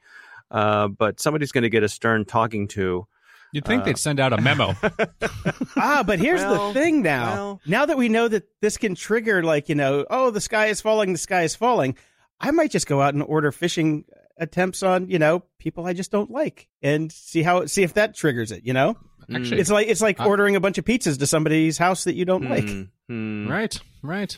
[0.53, 3.05] uh, but somebody's going to get a stern talking to.
[3.53, 4.75] You'd think Uh, they'd send out a memo.
[5.77, 7.35] Ah, but here's Well, the thing now.
[7.35, 7.61] well.
[7.67, 10.81] now that we know that this can trigger, like, you know, oh, the sky is
[10.81, 11.97] falling, the sky is falling,
[12.41, 14.05] I might just go out and order fishing
[14.39, 18.15] attempts on, you know, people I just don't like and see how, see if that
[18.15, 18.97] triggers it, you know?
[19.33, 22.15] Actually, It's like, it's like Uh, ordering a bunch of pizzas to somebody's house that
[22.15, 22.69] you don't like.
[22.69, 23.49] Hmm, hmm.
[23.49, 24.37] right, right.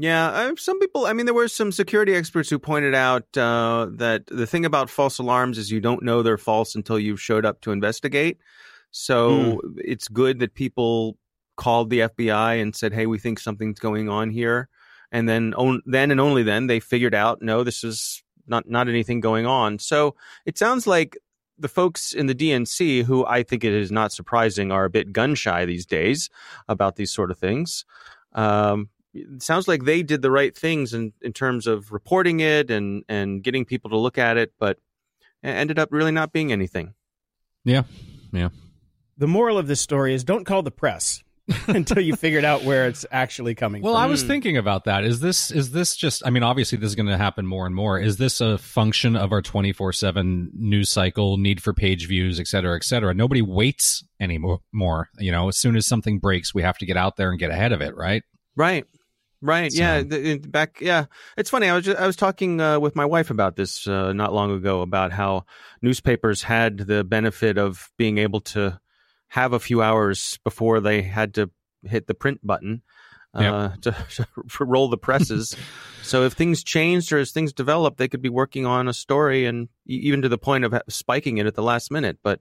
[0.00, 1.04] Yeah, uh, some people.
[1.04, 4.88] I mean, there were some security experts who pointed out uh, that the thing about
[4.88, 8.38] false alarms is you don't know they're false until you've showed up to investigate.
[8.92, 11.18] So it's good that people
[11.56, 14.70] called the FBI and said, "Hey, we think something's going on here,"
[15.12, 18.88] and then on, then and only then they figured out, no, this is not not
[18.88, 19.78] anything going on.
[19.78, 21.18] So it sounds like
[21.58, 25.12] the folks in the DNC, who I think it is not surprising, are a bit
[25.12, 26.30] gun shy these days
[26.68, 27.84] about these sort of things.
[28.32, 32.70] Um, it sounds like they did the right things in, in terms of reporting it
[32.70, 34.78] and, and getting people to look at it, but
[35.42, 36.94] it ended up really not being anything.
[37.64, 37.82] Yeah.
[38.32, 38.50] Yeah.
[39.18, 41.22] The moral of this story is don't call the press
[41.66, 43.86] until you figured out where it's actually coming from.
[43.86, 44.04] Well, from.
[44.04, 45.04] I was thinking about that.
[45.04, 46.24] Is this is this just?
[46.24, 47.98] I mean, obviously, this is going to happen more and more.
[47.98, 52.38] Is this a function of our twenty four seven news cycle, need for page views,
[52.38, 53.14] et cetera, et cetera?
[53.14, 54.60] Nobody waits anymore.
[54.72, 57.38] More, you know, as soon as something breaks, we have to get out there and
[57.38, 58.22] get ahead of it, right?
[58.56, 58.86] Right.
[59.42, 59.72] Right.
[59.72, 60.02] So- Yeah.
[60.02, 60.80] The, back.
[60.80, 61.06] Yeah.
[61.36, 61.68] It's funny.
[61.68, 64.50] I was just, I was talking uh, with my wife about this uh, not long
[64.50, 65.44] ago about how
[65.82, 68.80] newspapers had the benefit of being able to
[69.28, 71.50] have a few hours before they had to
[71.84, 72.82] hit the print button
[73.32, 73.92] uh, to,
[74.50, 75.56] to roll the presses.
[76.02, 79.46] so if things changed or as things developed, they could be working on a story
[79.46, 82.18] and even to the point of spiking it at the last minute.
[82.22, 82.40] But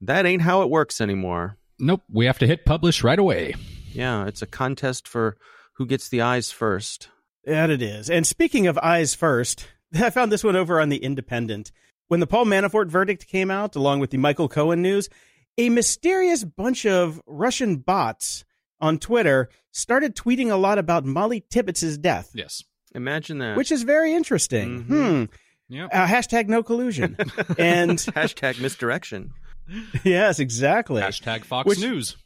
[0.00, 1.58] that ain't how it works anymore.
[1.78, 2.02] Nope.
[2.10, 3.54] We have to hit publish right away.
[3.92, 5.36] Yeah, it's a contest for
[5.74, 7.08] who gets the eyes first.
[7.44, 8.08] That it is.
[8.10, 11.70] And speaking of eyes first, I found this one over on the Independent.
[12.08, 15.08] When the Paul Manafort verdict came out, along with the Michael Cohen news,
[15.56, 18.44] a mysterious bunch of Russian bots
[18.80, 22.62] on Twitter started tweeting a lot about Mollie Tibbetts' death, Yes.
[22.94, 23.56] Imagine that.
[23.56, 24.84] which is very interesting.
[24.84, 24.86] Mhm.
[25.28, 25.34] Hmm.
[25.68, 25.86] Yeah.
[25.86, 27.16] Uh, hashtag no collusion.
[27.58, 29.32] and hashtag misdirection.
[30.04, 31.00] yes, exactly.
[31.00, 32.16] Hashtag Fox Which- News.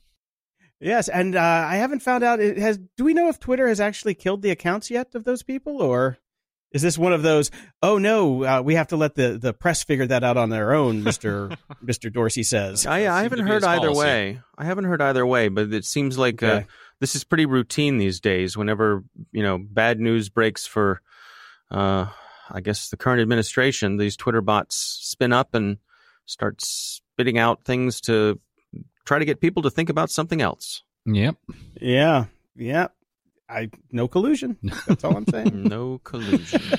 [0.80, 2.40] Yes, and uh, I haven't found out.
[2.40, 2.78] It has.
[2.96, 6.18] Do we know if Twitter has actually killed the accounts yet of those people, or
[6.70, 7.50] is this one of those?
[7.82, 10.74] Oh no, uh, we have to let the, the press figure that out on their
[10.74, 11.02] own.
[11.02, 11.50] Mister
[11.82, 12.86] Mister Dorsey says.
[12.86, 14.40] I, I haven't heard either way.
[14.56, 16.62] I haven't heard either way, but it seems like uh,
[17.00, 18.56] this is pretty routine these days.
[18.56, 19.02] Whenever
[19.32, 21.00] you know bad news breaks for,
[21.72, 22.06] uh,
[22.50, 25.78] I guess the current administration, these Twitter bots spin up and
[26.26, 28.38] start spitting out things to
[29.08, 30.84] try to get people to think about something else.
[31.06, 31.36] Yep.
[31.80, 32.88] Yeah, yeah.
[33.48, 34.58] I no collusion.
[34.86, 35.64] That's all I'm saying.
[35.64, 36.60] No collusion.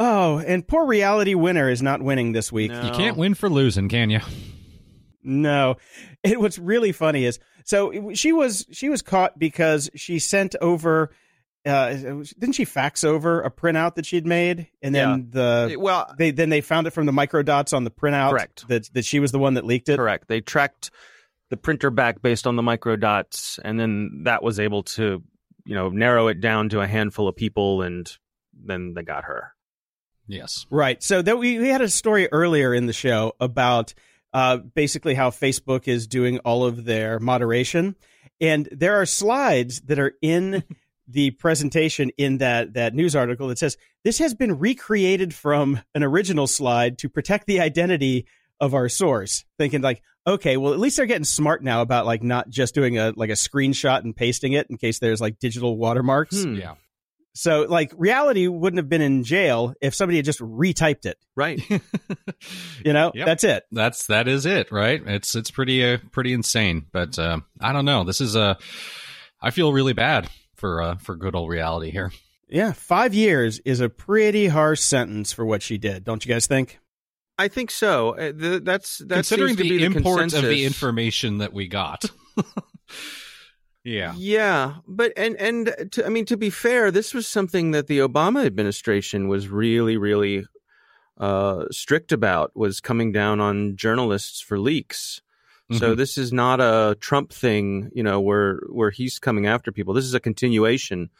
[0.00, 2.70] Oh, and poor Reality Winner is not winning this week.
[2.70, 2.82] No.
[2.86, 4.20] You can't win for losing, can you?
[5.24, 5.76] No.
[6.22, 11.10] It what's really funny is so she was she was caught because she sent over
[11.66, 11.92] uh
[12.38, 16.48] didn't she fax over a printout that she'd made and then the well, they then
[16.48, 18.68] they found it from the microdots on the printout Correct.
[18.68, 19.96] that that she was the one that leaked it.
[19.96, 20.28] correct.
[20.28, 20.90] They tracked
[21.50, 25.22] the printer back based on the microdots, and then that was able to,
[25.64, 28.10] you know, narrow it down to a handful of people, and
[28.52, 29.54] then they got her.
[30.26, 30.66] Yes.
[30.70, 31.02] Right.
[31.02, 33.94] So that we, we had a story earlier in the show about
[34.34, 37.96] uh, basically how Facebook is doing all of their moderation,
[38.40, 40.64] and there are slides that are in
[41.08, 46.02] the presentation in that that news article that says this has been recreated from an
[46.02, 48.26] original slide to protect the identity
[48.60, 49.44] of our source.
[49.58, 52.98] Thinking like, okay, well at least they're getting smart now about like not just doing
[52.98, 56.42] a like a screenshot and pasting it in case there's like digital watermarks.
[56.44, 56.54] Hmm.
[56.56, 56.74] Yeah.
[57.34, 61.18] So like Reality wouldn't have been in jail if somebody had just retyped it.
[61.36, 61.62] Right.
[62.84, 63.26] You know, Yep.
[63.26, 63.64] that's it.
[63.72, 65.02] That's that is it, right?
[65.04, 68.04] It's it's pretty uh, pretty insane, but uh, I don't know.
[68.04, 68.56] This is a
[69.42, 70.28] I feel really bad
[70.58, 72.12] for uh, for good old Reality here.
[72.48, 76.46] Yeah, five years is a pretty harsh sentence for what she did, don't you guys
[76.46, 76.78] think?
[77.38, 78.16] I think so.
[78.16, 81.68] Uh, th- that's that Considering seems to the be import of the information that we
[81.68, 82.04] got.
[83.84, 84.14] yeah.
[84.16, 87.98] Yeah, but and and to, I mean to be fair, this was something that the
[87.98, 90.46] Obama administration was really really
[91.18, 95.20] uh, strict about was coming down on journalists for leaks.
[95.70, 95.96] So Mhm.
[95.98, 99.92] this is not a Trump thing, you know, where where he's coming after people.
[99.94, 101.10] This is a continuation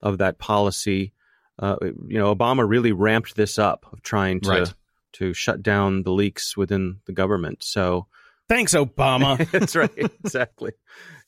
[0.00, 1.12] of that policy.
[1.58, 4.74] Uh, you know, Obama really ramped this up of trying to Right.
[5.14, 7.62] to shut down the leaks within the government.
[7.62, 8.06] So
[8.48, 9.36] Thanks, Obama.
[9.50, 9.90] that's right.
[10.24, 10.72] Exactly.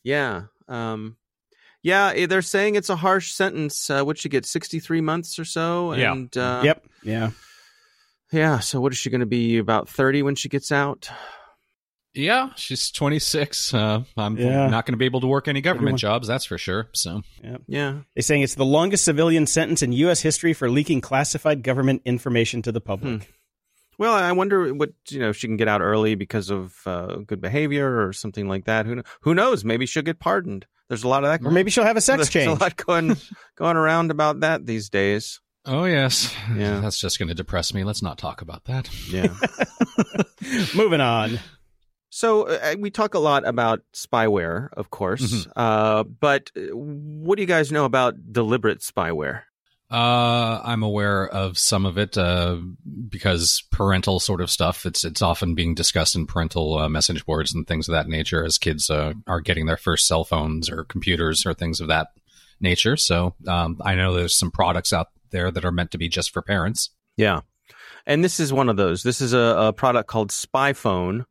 [0.03, 0.45] Yeah.
[0.69, 1.17] Um,
[1.83, 2.13] yeah.
[2.15, 3.91] eh, They're saying it's a harsh sentence.
[3.91, 4.47] Uh, what she get?
[4.47, 5.93] Sixty three months or so.
[5.93, 6.13] Yeah.
[6.13, 6.87] And, uh, yep.
[7.03, 7.33] Yeah.
[8.33, 8.61] Yeah.
[8.61, 9.59] So what is she going to be?
[9.59, 11.11] About thirty when she gets out?
[12.13, 13.73] Yeah, she's 26.
[13.73, 14.67] Uh, I'm Yeah.
[14.69, 16.89] not going to be able to work any government Everyone- jobs, that's for sure.
[16.93, 17.23] So,
[17.69, 17.99] Yeah.
[18.15, 20.21] They're saying it's the longest civilian sentence in U.S.
[20.21, 23.33] history for leaking classified government information to the public.
[23.97, 27.17] Well, I wonder what you know if she can get out early because of uh,
[27.27, 28.87] good behavior or something like that.
[28.87, 29.63] Who who knows?
[29.65, 30.67] Maybe she'll get pardoned.
[30.89, 31.47] There's a lot of that.
[31.47, 32.47] Or maybe she'll have a sex there's change.
[32.59, 33.17] a lot going
[33.57, 35.39] going around about that these days.
[35.67, 36.35] oh, yes.
[36.57, 36.81] Yeah.
[36.81, 37.85] That's just going to depress me.
[37.85, 38.89] Let's not talk about that.
[39.11, 39.29] Yeah.
[40.75, 41.39] Moving on.
[42.11, 45.53] So uh, we talk a lot about spyware, of course, Mhm.
[45.57, 49.43] uh, but uh, what do you guys know about deliberate spyware?
[49.93, 52.59] Uh, I'm aware of some of it uh,
[53.09, 54.87] because parental sort of stuff.
[54.87, 58.45] It's it's often being discussed in parental uh, message boards and things of that nature
[58.45, 62.09] as kids uh, are getting their first cell phones or computers or things of that
[62.61, 62.97] nature.
[62.97, 66.31] So um, I know there's some products out there that are meant to be just
[66.33, 66.91] for parents.
[67.17, 67.41] Yeah,
[68.07, 69.03] and this is one of those.
[69.03, 71.27] This is a, a product called SpyPhone,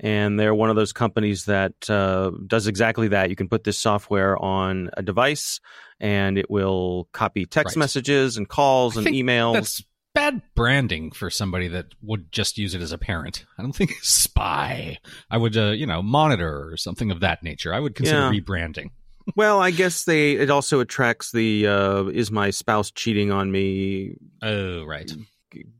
[0.00, 3.30] and they're one of those companies that uh, does exactly that.
[3.30, 5.60] You can put this software on a device,
[6.00, 7.80] and it will copy text Right.
[7.80, 9.52] messages and calls I and emails.
[9.54, 9.84] That's
[10.14, 13.44] bad branding for somebody that would just use it as a parent.
[13.58, 14.98] I don't think spy.
[15.30, 17.72] I would, uh, you know, monitor or something of that nature.
[17.74, 18.30] I would consider Yeah.
[18.32, 18.90] rebranding.
[19.36, 20.32] Well, I guess they.
[20.32, 25.12] It also attracts the uh, "Is my spouse cheating on me?" Oh, right.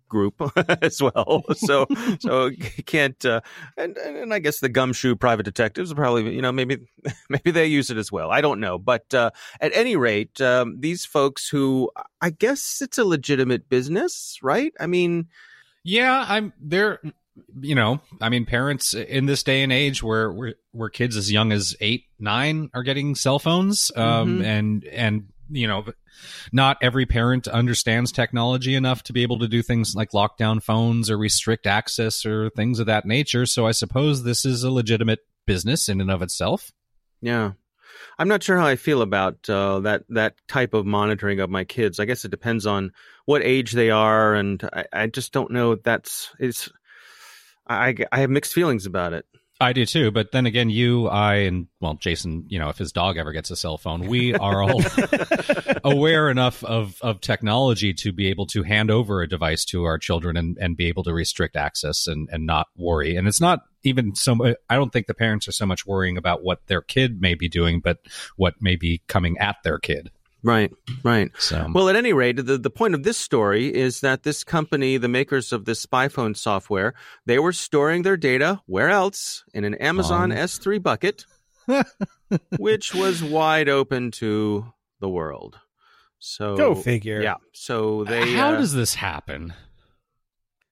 [0.08, 0.34] Group
[0.82, 1.42] as well.
[1.56, 1.86] So
[2.20, 2.50] so
[2.86, 3.40] can't uh,
[3.76, 6.78] and, and I guess the gumshoe private detectives probably you know maybe
[7.28, 8.30] maybe they use it as well.
[8.30, 9.30] I don't know, but uh,
[9.60, 11.90] at any rate, um, these folks who
[12.20, 14.72] I guess it's a legitimate business, right?
[14.80, 15.28] I mean,
[15.84, 17.00] Yeah, I'm there.
[17.60, 21.30] You know, I mean, parents in this day and age where where, where kids as
[21.30, 24.44] young as eight, nine are getting cell phones, um, Mhm.
[24.44, 25.84] and and you know,
[26.52, 30.60] not every parent understands technology enough to be able to do things like lock down
[30.60, 33.46] phones or restrict access or things of that nature.
[33.46, 36.72] So I suppose this is a legitimate business in and of itself.
[37.20, 37.52] yeah.
[38.18, 41.64] I'm not sure how I feel about uh, that that type of monitoring of my
[41.64, 42.00] kids.
[42.00, 42.92] I guess it depends on
[43.26, 45.76] what age they are, and I, I just don't know.
[45.76, 46.68] That's it's.
[47.66, 49.24] I I have mixed feelings about it.
[49.60, 52.92] I do too, but then again, you, I, and well, Jason, you know, if his
[52.92, 54.80] dog ever gets a cell phone, we are all
[55.84, 59.98] aware enough of, of technology to be able to hand over a device to our
[59.98, 63.16] children and, and be able to restrict access and, and not worry.
[63.16, 66.44] And it's not even so I don't think the parents are so much worrying about
[66.44, 67.98] what their kid may be doing, but
[68.36, 70.12] what may be coming at their kid.
[70.42, 70.70] Right,
[71.02, 71.30] right.
[71.38, 74.96] So, Well, at any rate, the, the point of this story is that this company,
[74.96, 76.94] the makers of this spy phone software,
[77.26, 79.44] they were storing their data where else?
[79.52, 80.38] In an Amazon Um.
[80.38, 81.24] S3 bucket,
[82.58, 85.58] which was wide open to the world.
[86.18, 87.20] So Go figure.
[87.20, 87.36] Yeah.
[87.52, 88.34] So they.
[88.34, 89.54] How uh, does this happen?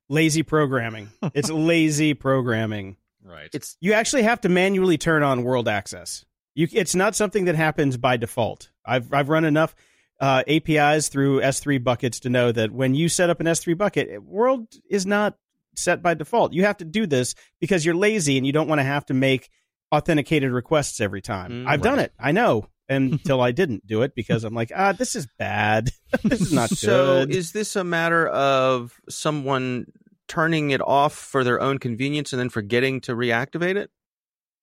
[0.09, 1.11] Lazy programming.
[1.35, 2.97] It's lazy programming.
[3.25, 3.49] Right.
[3.53, 6.25] It's You actually have to manually turn on world access.
[6.57, 8.70] You, it's not something that happens by default.
[8.84, 9.76] I've I've run enough
[10.18, 14.22] uh, APIs through S3 buckets to know that when you set up an S3 bucket,
[14.22, 15.36] world is not
[15.76, 16.54] set by default.
[16.54, 19.14] You have to do this because you're lazy and you don't want to have to
[19.14, 19.50] make
[19.92, 21.50] authenticated requests every time.
[21.50, 22.12] Mm, I've done it.
[22.18, 22.68] I know.
[22.88, 25.90] Until I didn't do it because I'm like, ah, this is bad.
[26.22, 27.34] this is not so good.
[27.34, 29.86] is this a matter of someone
[30.28, 33.90] turning it off for their own convenience and then forgetting to reactivate it?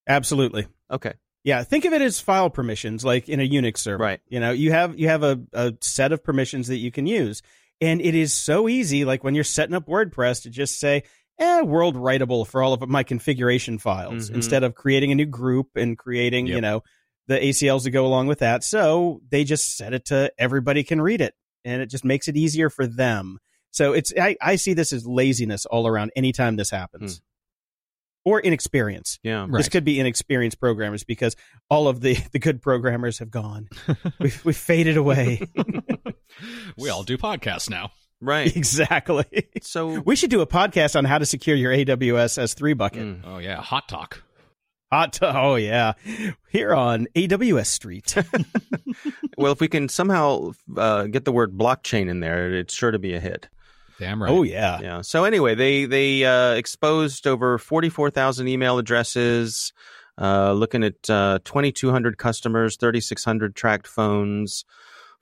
[0.08, 0.66] Absolutely.
[0.90, 1.12] Okay.
[1.44, 4.02] Yeah, think of it as file permissions, like in a Unix server.
[4.02, 4.20] Right.
[4.28, 7.42] You know, you have you have a, a set of permissions that you can use,
[7.82, 9.04] and it is so easy.
[9.04, 11.02] Like when you're setting up WordPress, to just say,
[11.38, 14.36] "eh, world writable for all of my configuration files," Mhm.
[14.36, 16.82] instead of creating a new group and creating, you know,
[17.26, 18.64] the ACLs to go along with that.
[18.64, 21.34] So they just set it to everybody can read it,
[21.64, 23.38] and it just makes it easier for them.
[23.70, 26.10] So it's I, I see this as laziness all around.
[26.16, 27.20] Anytime this happens.
[28.24, 29.18] Or inexperience.
[29.22, 29.46] Yeah.
[29.50, 31.36] This could be inexperienced programmers because
[31.68, 33.68] all of the, the good programmers have gone.
[34.18, 35.46] We've, we've faded away.
[36.78, 37.90] we all do podcasts now.
[38.20, 38.54] Right.
[38.56, 39.26] exactly.
[39.60, 43.02] So We should do a podcast on how to secure your AWS S3 bucket.
[43.02, 43.20] Mm.
[43.24, 44.22] Oh yeah, hot talk.
[44.90, 45.92] Hot to, oh yeah.
[46.48, 48.14] Here on AWS Street.
[49.36, 52.98] well, if we can somehow uh, get the word blockchain in there, it's sure to
[52.98, 53.48] be a hit.
[53.98, 54.30] Damn right.
[54.30, 54.80] Oh yeah.
[54.80, 55.00] Yeah.
[55.02, 59.72] So anyway, they they uh, exposed over forty four thousand email addresses,
[60.20, 64.64] uh, looking at uh, twenty two hundred customers, thirty six hundred tracked phones,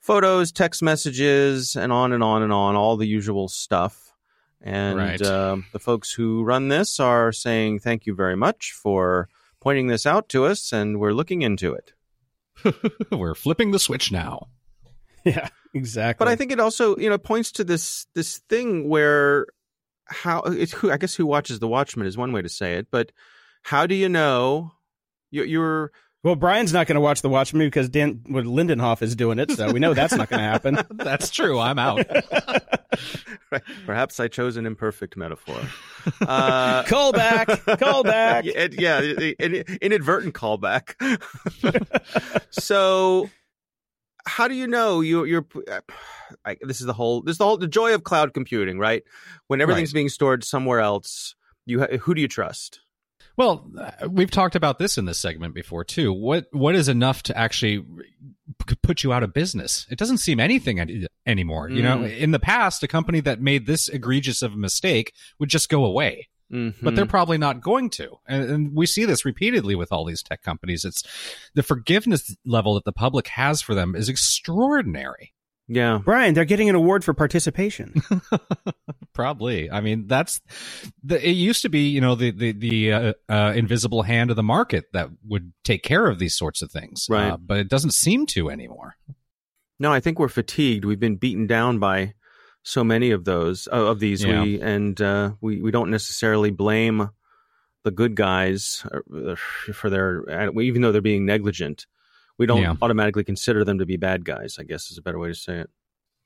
[0.00, 4.12] photos, text messages, and on and on and on, all the usual stuff.
[4.64, 5.20] And Right.
[5.20, 9.28] uh, the folks who run this are saying thank you very much for
[9.60, 11.92] pointing this out to us, and we're looking into it.
[13.10, 14.48] We're flipping the switch now.
[15.24, 16.24] Yeah, exactly.
[16.24, 19.46] But I think it also, you know, points to this this thing where
[20.06, 22.88] how it's who I guess who watches the Watchmen is one way to say it,
[22.90, 23.12] but
[23.62, 24.72] how do you know
[25.30, 25.92] you- you're
[26.24, 29.50] well, Brian's not going to watch the Watchmen because Dan well, Lindelof is doing it,
[29.50, 30.78] so we know that's not going to happen.
[30.92, 31.58] That's true.
[31.58, 32.06] I'm out.
[33.86, 35.60] perhaps I chose an imperfect metaphor.
[36.20, 37.48] Uh, call back,
[37.80, 38.44] call back.
[38.44, 39.00] yeah, yeah,
[39.80, 40.94] inadvertent callback.
[42.50, 43.28] so,
[44.26, 45.46] how do you know you, you're?
[46.44, 47.22] I, this is the whole.
[47.22, 49.02] This is the whole the joy of cloud computing, right?
[49.48, 51.34] When everything's being stored somewhere else,
[51.66, 52.80] you ha- who do you trust?
[53.36, 56.12] Well, uh, we've talked about this in this segment before too.
[56.12, 57.84] What what is enough to actually
[58.82, 59.86] put you out of business?
[59.90, 61.70] It doesn't seem anything any- anymore.
[61.70, 62.18] You know, Mm.
[62.18, 65.84] in the past, a company that made this egregious of a mistake would just go
[65.84, 66.28] away.
[66.82, 70.22] But they're probably not going to, and, and we see this repeatedly with all these
[70.22, 70.84] tech companies.
[70.84, 71.02] It's
[71.54, 75.32] the forgiveness level that the public has for them is extraordinary.
[75.66, 76.00] yeah.
[76.04, 78.02] Brian, they're getting an award for participation.
[79.14, 79.70] Probably.
[79.70, 80.40] I mean, that's
[81.02, 81.26] the.
[81.26, 84.42] It used to be, you know, the the the uh, uh, invisible hand of the
[84.42, 87.30] market that would take care of these sorts of things, Right.
[87.32, 88.96] Uh, but it doesn't seem to anymore.
[89.78, 90.84] No, I think we're fatigued.
[90.84, 92.14] We've been beaten down by
[92.62, 94.22] so many of those uh, of these.
[94.24, 94.42] Yeah.
[94.42, 97.10] We and uh, we we don't necessarily blame
[97.84, 99.34] the good guys uh,
[99.72, 101.86] for their uh, even though they're being negligent.
[102.38, 102.74] We don't Yeah.
[102.80, 104.56] automatically consider them to be bad guys.
[104.58, 105.70] I guess is a better way to say it.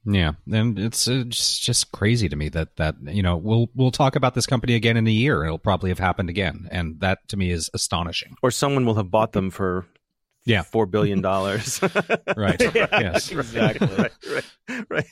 [0.08, 4.14] Yeah, and it's just just crazy to me that that you know we'll we'll talk
[4.14, 5.44] about this company again in a year.
[5.44, 8.36] It'll probably have happened again, and that to me is astonishing.
[8.40, 9.84] Or someone will have bought them for
[10.46, 10.62] Yeah.
[10.62, 11.80] four billion dollars.
[12.36, 12.60] Right.
[12.74, 13.30] yes.
[13.32, 13.88] Exactly.
[13.96, 14.12] right,
[14.68, 15.06] right, right.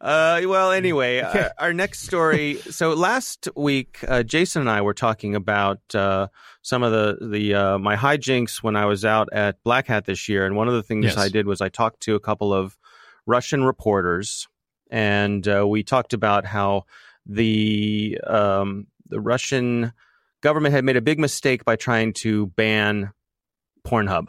[0.00, 2.56] Uh, well, anyway, our, our next story.
[2.70, 6.28] So last week, uh, Jason and I were talking about uh,
[6.62, 10.28] some of the the uh, my hijinks when I was out at Black Hat this
[10.28, 11.16] year, and one of the things Yes.
[11.16, 12.76] I did was I talked to a couple of
[13.26, 14.46] Russian reporters,
[14.90, 16.84] and uh, we talked about how
[17.26, 19.92] the um, the Russian
[20.42, 23.12] government had made a big mistake by trying to ban
[23.86, 24.26] Pornhub,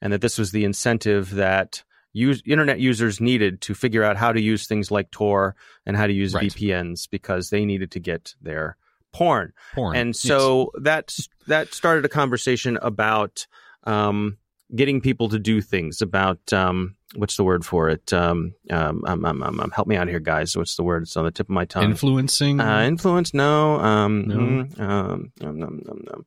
[0.00, 1.82] and that this was the incentive that
[2.12, 5.54] use, internet users needed to figure out how to use things like Tor
[5.86, 6.50] and how to use Right.
[6.52, 8.76] VPNs because they needed to get their
[9.12, 9.52] porn.
[9.74, 9.96] Porn.
[9.96, 11.16] And so that
[11.46, 13.46] that started a conversation about
[13.84, 14.38] um,
[14.74, 18.12] getting people to do things about um, what's the word for it?
[18.12, 20.56] Um, um, um, um, um, um, help me out here, guys.
[20.56, 21.02] What's the word?
[21.02, 21.84] It's on the tip of my tongue.
[21.90, 22.60] influencing.
[22.60, 23.34] Uh, influence?
[23.34, 23.80] No.
[23.80, 24.36] Um, No.
[24.36, 26.26] mm, um, um, um, um, um.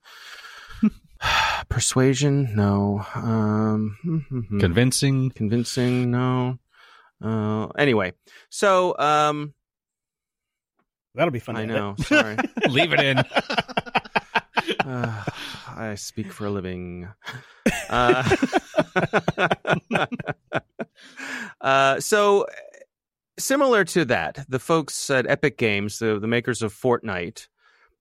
[1.69, 2.55] Persuasion?
[2.55, 3.05] No.
[3.15, 4.59] Um, hmm, hmm, hmm.
[4.59, 5.29] convincing.
[5.31, 6.11] Convincing?
[6.11, 6.59] No.
[7.23, 8.13] Uh, anyway,
[8.49, 9.53] so um,
[11.15, 11.55] That'll be fun.
[11.55, 11.91] I know.
[11.91, 12.05] edit.
[12.07, 12.37] Sorry,
[12.69, 13.17] Leave it in.
[14.79, 15.23] uh,
[15.75, 17.07] I speak for a living.
[17.89, 18.35] Uh,
[21.61, 22.45] uh, so
[23.39, 27.47] similar to that, the folks at Epic Games, the the makers of Fortnite,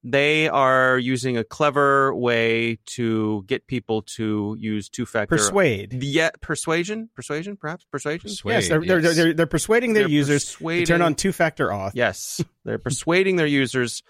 [0.04, 6.02] they are using a clever way to get people to use two factor Persuade.
[6.02, 8.30] Yeah, persuasion, persuasion, perhaps persuasion.
[8.30, 11.92] Persuade, yes, they're, they're, they're, they're persuading their They're users to turn on two-factor auth.
[11.94, 14.02] Yes, they're persuading their users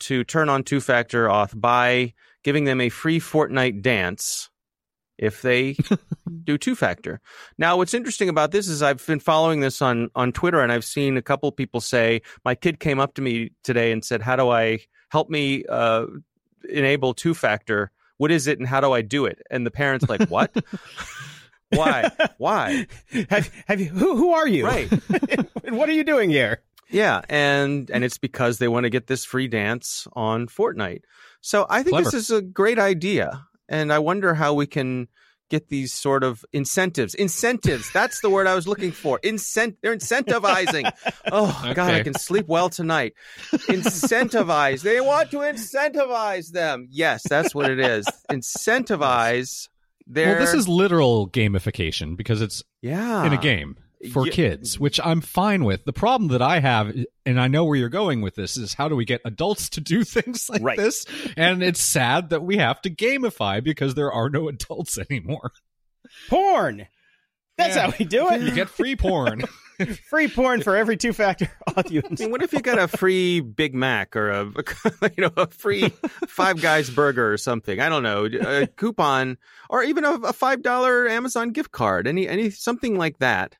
[0.00, 4.50] to turn on two factor auth by giving them a free Fortnite dance
[5.18, 5.76] if they
[6.44, 7.20] do two factor.
[7.58, 10.84] Now, what's interesting about this is I've been following this on on Twitter, and I've
[10.84, 14.36] seen a couple people say my kid came up to me today and said, "How
[14.36, 14.78] do I
[15.10, 16.06] help me uh,
[16.68, 17.92] enable two factor?
[18.16, 20.54] What is it, and how do I do it?" And the parents like, "What?
[21.70, 22.10] Why?
[22.38, 22.86] Why?"
[23.28, 23.86] have, have you?
[23.86, 24.64] Who, who are you?
[24.64, 24.90] Right.
[25.64, 26.62] and what are you doing here?
[26.90, 31.02] Yeah, and and it's because they want to get this free dance on Fortnite.
[31.40, 32.10] So I think Clever.
[32.10, 35.08] this is a great idea, and I wonder how we can
[35.50, 37.14] get these sort of incentives.
[37.14, 37.92] Incentives.
[37.92, 39.18] That's the word I was looking for.
[39.20, 39.76] Incent.
[39.82, 40.90] They're incentivizing.
[41.32, 43.14] Oh God, I can sleep well tonight.
[43.52, 44.82] Incentivize.
[44.82, 46.88] They want to incentivize them.
[46.90, 48.06] Yes, that's what it is.
[48.30, 49.68] Incentivize.
[50.06, 53.76] Their, Well, this is literal gamification because it's yeah in a game
[54.12, 54.32] for Yeah.
[54.32, 55.84] kids, which I'm fine with.
[55.84, 56.94] The problem that I have,
[57.26, 59.80] and I know where you're going with this, is how do we get adults to
[59.80, 60.78] do things like Right.
[60.78, 61.04] this?
[61.36, 65.52] And it's sad that we have to gamify because there are no adults anymore.
[66.28, 66.86] Porn.
[67.58, 67.90] That's Yeah.
[67.90, 68.40] how we do it.
[68.42, 69.42] You get free porn.
[70.10, 72.20] Free porn for every two-factor audience.
[72.20, 74.44] I mean, what if you got a free Big Mac or a
[75.16, 75.88] you know a free
[76.28, 77.80] Five Guys burger or something?
[77.80, 79.38] I don't know, a coupon
[79.70, 83.56] or even a, a five dollar Amazon gift card, any any something like that.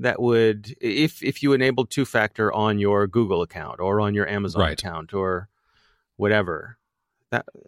[0.00, 4.28] That would if if you enabled two factor on your Google account or on your
[4.28, 4.78] Amazon Right.
[4.78, 5.48] account or
[6.16, 6.76] whatever.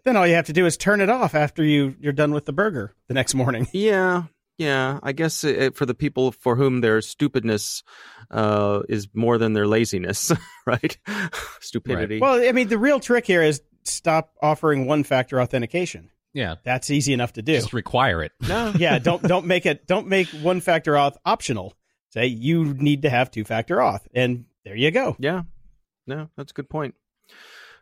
[0.03, 2.45] Then all you have to do is turn it off after you you're done with
[2.45, 3.67] the burger the next morning.
[3.73, 4.23] Yeah,
[4.57, 4.99] yeah.
[5.03, 7.83] I guess it, for the people for whom their stupidness
[8.31, 10.31] uh, is more than their laziness,
[10.65, 10.97] right?
[11.59, 12.19] Stupidity.
[12.19, 16.09] Well, I mean, the real trick here is stop offering one-factor authentication.
[16.33, 17.53] yeah, That's easy enough to do.
[17.53, 18.31] just require it.
[18.47, 18.73] no.
[18.77, 21.73] yeah, don't don't make it don't make one-factor auth optional.
[22.09, 25.15] Say you need to have two-factor auth, and there you go.
[25.19, 25.43] Yeah.
[26.07, 26.95] No, that's a good point.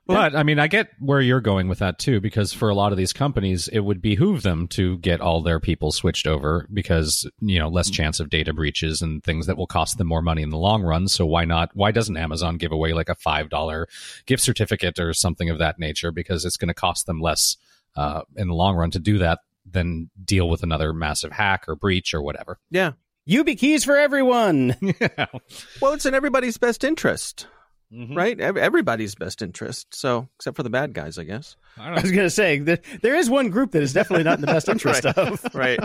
[0.07, 2.93] But I mean, I get where you're going with that too, because for a lot
[2.93, 7.29] of these companies, it would behoove them to get all their people switched over because
[7.41, 10.41] you know less chance of data breaches and things that will cost them more money
[10.41, 11.09] in the long run.
[11.09, 11.71] So why not?
[11.73, 13.87] Why doesn't Amazon give away like a five dollar
[14.25, 16.11] gift certificate or something of that nature?
[16.11, 17.57] Because it's going to cost them less
[17.97, 21.75] uh, in the long run to do that than deal with another massive hack or
[21.75, 22.59] breach or whatever.
[22.71, 22.93] Yeah.
[23.27, 24.75] YubiKeys for everyone.
[25.81, 27.47] Well, it's in everybody's best interest,
[27.93, 28.15] Mhm.
[28.15, 28.39] right?
[28.39, 29.93] Everybody's best interest.
[29.93, 31.55] So, except for the bad guys, I guess.
[31.77, 34.23] I I don't was going to say there, there is one group that is definitely
[34.23, 35.17] not in the best interest Right.
[35.17, 35.45] of.
[35.53, 35.79] right.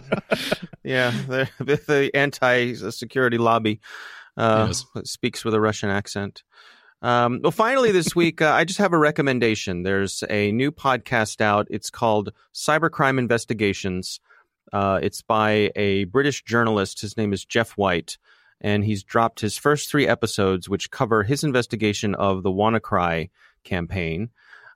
[0.82, 1.10] Yeah.
[1.28, 1.48] The,
[1.86, 3.80] the anti security lobby
[4.36, 4.84] uh, Yes.
[5.04, 6.42] speaks with a Russian accent.
[7.02, 9.82] Um, well, finally, this week, uh, I just have a recommendation.
[9.82, 11.66] There's a new podcast out.
[11.70, 14.20] It's called Cybercrime Investigations.
[14.72, 17.00] Uh, it's by a British journalist.
[17.00, 18.18] His name is Geoff White,
[18.60, 23.30] and he's dropped his first three episodes, which cover his investigation of the WannaCry
[23.64, 24.30] campaign.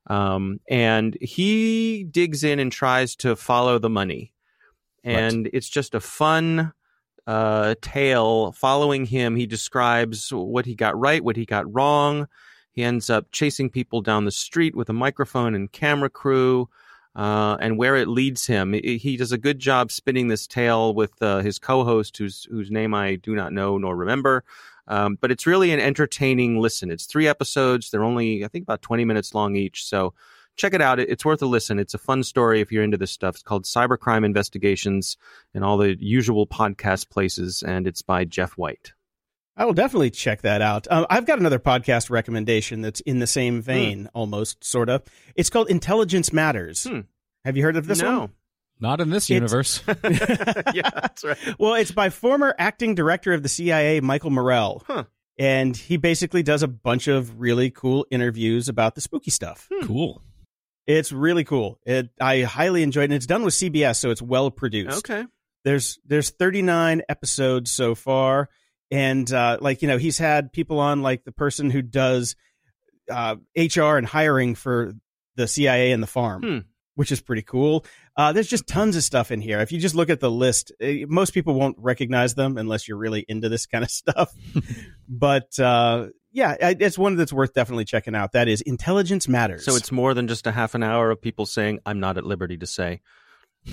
[0.06, 4.32] Um, and he digs in and tries to follow the money.
[5.02, 6.72] And it's just a fun
[7.26, 9.36] uh, tale following him.
[9.36, 12.26] He describes what he got right, what he got wrong.
[12.72, 16.68] He ends up chasing people down the street with a microphone and camera crew,
[17.16, 18.74] uh, and where it leads him.
[18.74, 22.94] He does a good job spinning this tale with uh, his co-host, whose whose name
[22.94, 24.44] I do not know nor remember.
[24.86, 26.90] Um, but it's really an entertaining listen.
[26.90, 27.90] It's three episodes.
[27.90, 29.84] They're only, I think, about 20 minutes long each.
[29.84, 30.14] So
[30.56, 31.00] check it out.
[31.00, 31.78] It's worth a listen.
[31.78, 33.36] It's a fun story if you're into this stuff.
[33.36, 35.16] It's called Cybercrime Investigations
[35.54, 38.92] in all the usual podcast places, and it's by Geoff White.
[39.56, 40.86] I will definitely check that out.
[40.90, 45.02] Um, I've got another podcast recommendation that's in the same vein, almost sort of.
[45.34, 46.84] It's called Intelligence Matters.
[46.84, 47.00] Hmm.
[47.44, 48.20] Have you heard of this no.
[48.20, 48.30] one?
[48.78, 49.82] Not in this It's- universe.
[50.74, 51.38] yeah, that's right.
[51.58, 54.82] Well, it's by former acting director of the CIA, Michael Morrell.
[54.86, 55.04] Huh.
[55.38, 59.68] And he basically does a bunch of really cool interviews about the spooky stuff.
[59.84, 60.22] cool.
[60.86, 61.78] It's really cool.
[61.84, 63.06] It, I highly enjoyed it.
[63.06, 64.98] And it's done with CBS, so it's well produced.
[64.98, 65.24] Okay.
[65.64, 68.48] There's there's 39 episodes so far,
[68.90, 72.36] and uh, like you know, he's had people on like the person who does
[73.10, 74.92] uh, HR and hiring for
[75.36, 76.58] the CIA and the farm, Hmm.
[76.94, 77.84] which is pretty cool.
[78.16, 79.60] Uh, there's just tons of stuff in here.
[79.60, 82.96] If you just look at the list, eh, most people won't recognize them unless you're
[82.96, 84.32] really into this kind of stuff.
[85.08, 88.32] but uh, yeah, I- it's one that's worth definitely checking out.
[88.32, 89.64] That is Intelligence Matters.
[89.64, 92.24] So it's more than just a half an hour of people saying, I'm not at
[92.24, 93.00] liberty to say.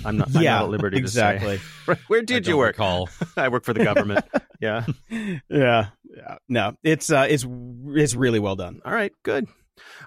[0.04, 0.34] I'm not.
[0.34, 1.58] I'm yeah, not at liberty exactly.
[1.58, 2.00] to say.
[2.08, 2.74] Where did I you work?
[2.74, 3.08] Recall.
[3.36, 4.24] I work for the government.
[4.60, 4.86] yeah.
[5.10, 6.36] yeah, yeah.
[6.48, 7.46] No, it's uh, it's
[7.88, 8.80] it's really well done.
[8.84, 9.12] All right.
[9.22, 9.46] Good.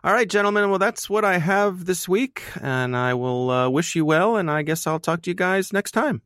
[0.04, 0.70] All right, gentlemen.
[0.70, 4.38] Well, that's what I have this week, and I will uh, wish you well.
[4.38, 6.22] And I guess I'll talk to you guys next time.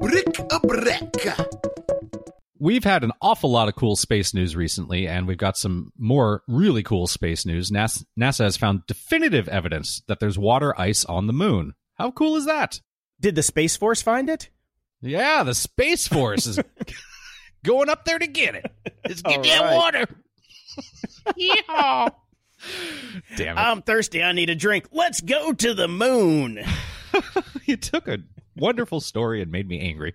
[0.00, 1.77] Brick a brick.
[2.60, 6.42] We've had an awful lot of cool space news recently, and we've got some more
[6.48, 7.70] really cool space news.
[7.70, 11.74] NASA, NASA has found definitive evidence that there's water ice on the moon.
[11.94, 12.80] How cool is that?
[13.20, 14.50] Did the Space Force find it?
[15.00, 16.58] Yeah, the Space Force is
[17.64, 18.70] going up there to get it.
[19.06, 19.74] Let's get All that right.
[19.76, 20.06] water.
[21.36, 22.08] yeah.
[23.36, 23.60] Damn it.
[23.60, 24.22] I'm thirsty.
[24.22, 24.88] I need a drink.
[24.92, 26.60] Let's go to the moon.
[27.66, 28.18] you took a
[28.58, 30.14] wonderful story and made me angry.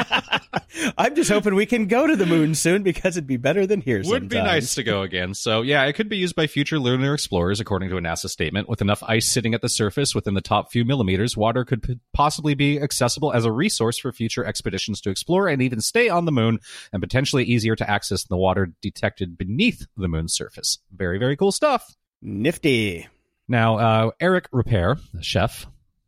[0.98, 3.80] I'm just hoping we can go to the moon soon because it'd be better than
[3.80, 3.98] here.
[3.98, 5.34] It would be nice to go again.
[5.34, 8.68] So, yeah, it could be used by future lunar explorers, according to a NASA statement.
[8.68, 11.98] With enough ice sitting at the surface within the top few millimeters, water could p-
[12.12, 16.24] possibly be accessible as a resource for future expeditions to explore and even stay on
[16.24, 16.58] the moon,
[16.92, 20.78] and potentially easier to access than the water detected beneath the moon's surface.
[20.94, 21.96] Very, very cool stuff.
[22.20, 23.06] Nifty.
[23.46, 25.66] Now, uh, Eric Ripert, the chef,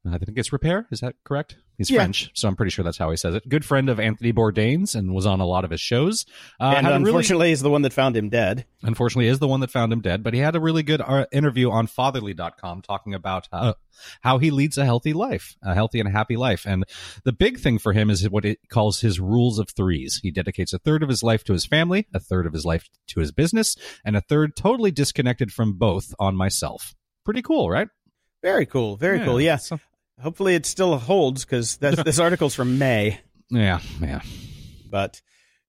[0.08, 0.86] I think it's Ripert.
[0.90, 1.56] Is that correct?
[1.78, 1.98] He's Yeah.
[1.98, 3.46] French, so I'm pretty sure that's how he says it.
[3.48, 6.24] Good friend of Anthony Bourdain's and was on a lot of his shows.
[6.58, 8.64] Uh, and a really- unfortunately, is the one that found him dead.
[8.82, 11.26] unfortunately is the one that found him dead but he had a really good uh,
[11.32, 13.72] interview on fatherly.com talking about uh,
[14.20, 16.84] how he leads a healthy life a healthy and happy life and
[17.24, 20.72] the big thing for him is what it calls his rules of threes he dedicates
[20.72, 23.32] a third of his life to his family a third of his life to his
[23.32, 26.94] business and a third totally disconnected from both on myself
[27.24, 27.88] pretty cool right
[28.42, 28.96] Very cool.
[28.96, 29.40] Very cool.
[29.40, 29.56] Yeah.
[29.56, 29.80] so-
[30.20, 33.20] Hopefully, it still holds because this article's from May.
[33.50, 34.20] yeah yeah
[34.90, 35.20] But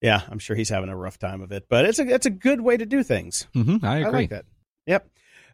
[0.02, 1.66] yeah, I'm sure he's having a rough time of it.
[1.70, 3.48] But it's a it's a good way to do things.
[3.54, 4.46] hmm i I agree like that.
[4.86, 5.10] Yep.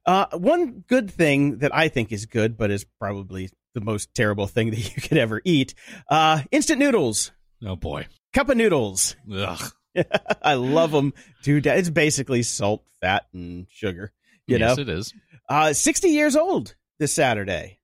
[0.05, 4.47] Uh, one good thing that I think is good, but is probably the most terrible
[4.47, 5.73] thing that you could ever eat:
[6.09, 7.31] uh, instant noodles,
[7.65, 9.15] oh boy cup of noodles.
[9.31, 9.71] Ugh.
[10.41, 11.13] I love them,
[11.43, 11.67] dude.
[11.67, 14.11] It's basically salt, fat, and sugar.
[14.47, 15.13] You yes know, it is
[15.49, 17.79] uh, 60 years old this Saturday.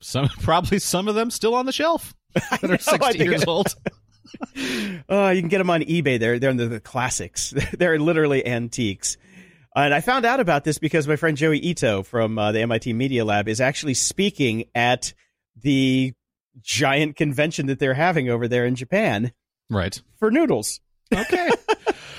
[0.00, 3.44] Some probably some of them still on the shelf that know, are 60 think- years
[3.46, 3.74] old
[5.08, 6.18] Oh, you can get them on eBay.
[6.18, 7.54] They're they're the, the classics.
[7.78, 9.16] They're literally antiques.
[9.76, 12.92] And I found out about this because my friend Joi Ito from uh, the MIT
[12.92, 15.12] Media Lab is actually speaking at
[15.62, 16.12] the
[16.62, 19.32] giant convention that they're having over there in Japan
[19.70, 20.80] right for noodles.
[21.12, 21.50] okay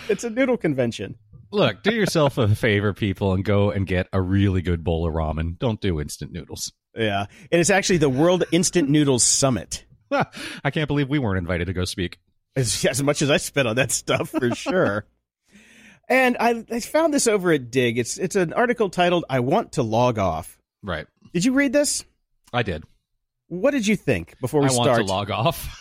[0.10, 1.16] It's a noodle convention.
[1.56, 5.14] Look, do yourself a favor, people, and go and get a really good bowl of
[5.14, 5.58] ramen.
[5.58, 6.74] Don't do instant noodles.
[6.94, 9.86] Yeah, and it's actually the World Instant Noodles Summit.
[10.12, 12.20] I can't believe we weren't invited to go speak.
[12.58, 15.06] As, as much as I spent on that stuff, for sure.
[16.10, 17.98] And I, I found this over at Digg.
[17.98, 21.08] It's it's an article titled "I Want to Log Off." Right.
[21.34, 22.04] Did you read this?
[22.52, 22.84] I did.
[23.48, 25.00] What did you think before we I want start?
[25.00, 25.74] to log off.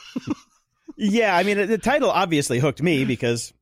[0.97, 3.53] yeah, I mean the title obviously hooked me because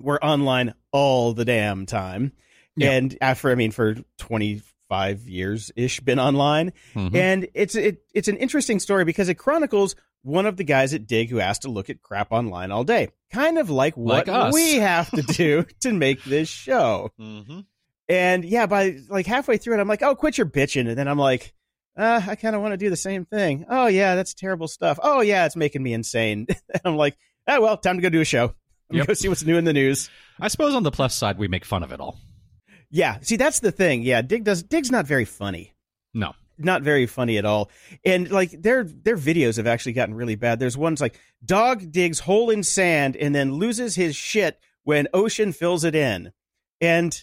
[0.00, 2.32] we're online all the damn time,
[2.76, 2.92] Yeah.
[2.92, 7.14] and after I mean for twenty five years ish been online, Mhm.
[7.16, 11.06] and it's it it's an interesting story because it chronicles one of the guys at
[11.06, 14.52] Digg who has to look at crap online all day, kind of like what Like
[14.52, 17.10] we have to do to make this show.
[17.20, 17.64] Mhm.
[18.08, 20.88] And yeah, by like halfway through it, I'm like, oh, quit your bitching.
[20.88, 21.52] And then I'm like,
[21.96, 23.64] uh, I kind of want to do the same thing.
[23.68, 24.98] Oh, yeah, that's terrible stuff.
[25.02, 26.46] Oh, yeah, it's making me insane.
[26.72, 27.16] and I'm like,
[27.48, 28.54] oh, well, time to go do a show.
[28.90, 29.06] Yep.
[29.06, 30.10] Go see what's new in the news.
[30.40, 32.18] I suppose on the plus side, we make fun of it all.
[32.90, 34.02] Yeah, see, that's the thing.
[34.02, 34.62] Yeah, Digg does.
[34.62, 35.74] Digg's not very funny.
[36.14, 36.34] No.
[36.58, 37.70] Not very funny at all.
[38.04, 40.58] And like their their videos have actually gotten really bad.
[40.58, 45.52] There's ones like dog digs hole in sand and then loses his shit when ocean
[45.52, 46.32] fills it in.
[46.80, 47.18] And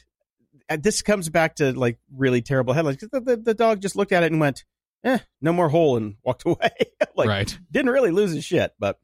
[0.70, 2.98] uh, this comes back to like really terrible headlines.
[2.98, 4.66] The, the, the dog just looked at it and went,
[5.04, 6.72] "Eh, no more hole," and walked away.
[7.16, 7.58] like right.
[7.72, 9.00] didn't really lose his shit, but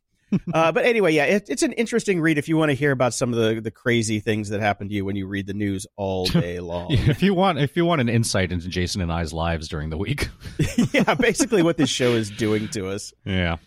[0.54, 3.14] uh, but anyway, yeah, it, it's an interesting read if you want to hear about
[3.14, 5.88] some of the the crazy things that happen to you when you read the news
[5.96, 6.88] all day long.
[6.92, 9.98] If you want, if you want an insight into Jason and I's lives during the
[9.98, 10.30] week,
[10.92, 13.14] yeah, basically what this show is doing to us.
[13.26, 13.58] yeah,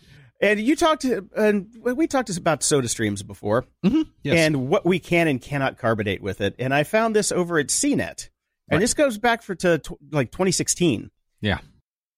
[0.41, 5.27] And you talked to, and we talked about SodaStreams before yes, and what we can
[5.27, 6.55] and cannot carbonate with it.
[6.59, 8.29] And I found this over at CNET.
[8.69, 11.11] And this goes back for to tw- like 2016.
[11.41, 11.59] Yeah.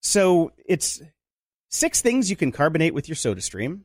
[0.02, 1.02] So it's
[1.70, 3.82] six things you can carbonate with your SodaStream.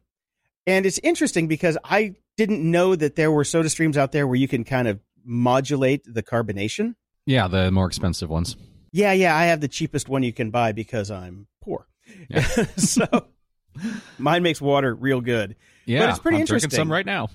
[0.66, 4.48] And it's interesting because I didn't know that there were SodaStreams out there where you
[4.48, 6.94] can kind of modulate the carbonation.
[7.26, 8.56] yeah, the more expensive ones.
[8.92, 11.86] Yeah, yeah, I have the cheapest one you can buy because I'm poor.
[12.28, 12.40] Yeah.
[12.76, 13.06] so
[14.18, 15.56] mine makes water real good.
[15.86, 16.68] Yeah, but it's pretty I'm interesting.
[16.70, 17.28] Drinking some right now.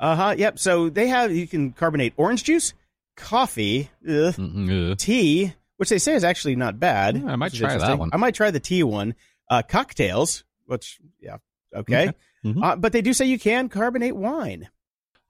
[0.00, 0.34] Uh huh.
[0.36, 0.58] Yep.
[0.58, 2.74] So they have you can carbonate orange juice,
[3.16, 4.94] coffee, ugh, Mm-mm, uh.
[4.96, 7.16] tea, which they say is actually not bad.
[7.16, 8.10] Yeah, I might try that one.
[8.12, 9.14] I might try the tea one.
[9.48, 11.36] Uh, cocktails, which yeah,
[11.74, 12.08] okay.
[12.08, 12.16] Okay.
[12.44, 12.62] Mhm.
[12.62, 14.68] Uh, but they do say you can carbonate wine.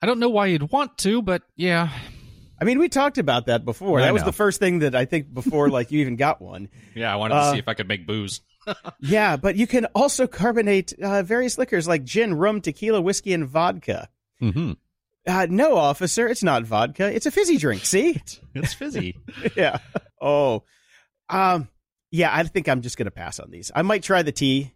[0.03, 1.89] I don't know why you'd want to, but yeah.
[2.61, 4.01] I mean, we talked about that before.
[4.01, 6.69] I That was the first thing that I think before like you even got one.
[6.95, 8.41] Yeah, I wanted to Uh, see if I could make booze.
[9.01, 13.47] Yeah, but you can also carbonate uh, various liquors like gin, rum, tequila, whiskey, and
[13.47, 14.09] vodka.
[14.41, 14.73] hmm
[15.27, 17.15] Uh, no, officer, it's not vodka.
[17.15, 17.85] It's a fizzy drink.
[17.85, 18.21] See?
[18.55, 19.17] It's fizzy.
[19.57, 19.79] yeah.
[20.21, 20.65] Oh,
[21.29, 21.69] um,
[22.11, 22.31] yeah.
[22.35, 23.71] I think I'm just gonna pass on these.
[23.75, 24.73] I might try the tea.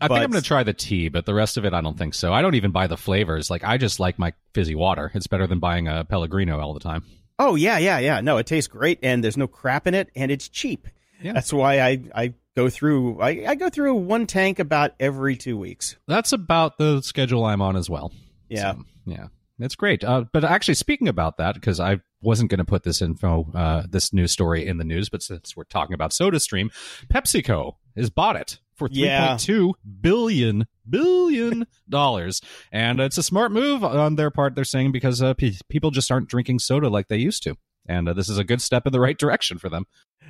[0.00, 1.96] I think I'm going to try the tea, but the rest of it, I don't
[1.96, 2.32] think so.
[2.32, 3.48] I don't even buy the flavors.
[3.48, 5.10] Like, I just like my fizzy water.
[5.14, 7.04] It's better than buying a Pellegrino all the time.
[7.38, 8.20] Oh yeah, yeah, yeah.
[8.20, 10.86] No, it tastes great, and there's no crap in it, and it's cheap.
[11.20, 11.32] Yeah.
[11.32, 15.56] That's why I I go through I, I go through one tank about every two
[15.56, 15.96] weeks.
[16.06, 18.12] That's about the schedule I'm on as well.
[18.48, 18.74] Yeah.
[18.74, 19.26] So, yeah.
[19.58, 20.02] It's great.
[20.02, 23.84] Uh, but actually, speaking about that, because I wasn't going to put this info, uh,
[23.88, 26.72] this news story in the news, but since we're talking about SodaStream,
[27.12, 29.34] PepsiCo has bought it for Yeah.
[29.36, 32.40] 3.2 billion billion dollars,
[32.72, 34.54] and it's a smart move on their part.
[34.54, 37.56] They're saying because uh, pe- people just aren't drinking soda like they used to,
[37.86, 39.86] and uh, this is a good step in the right direction for them.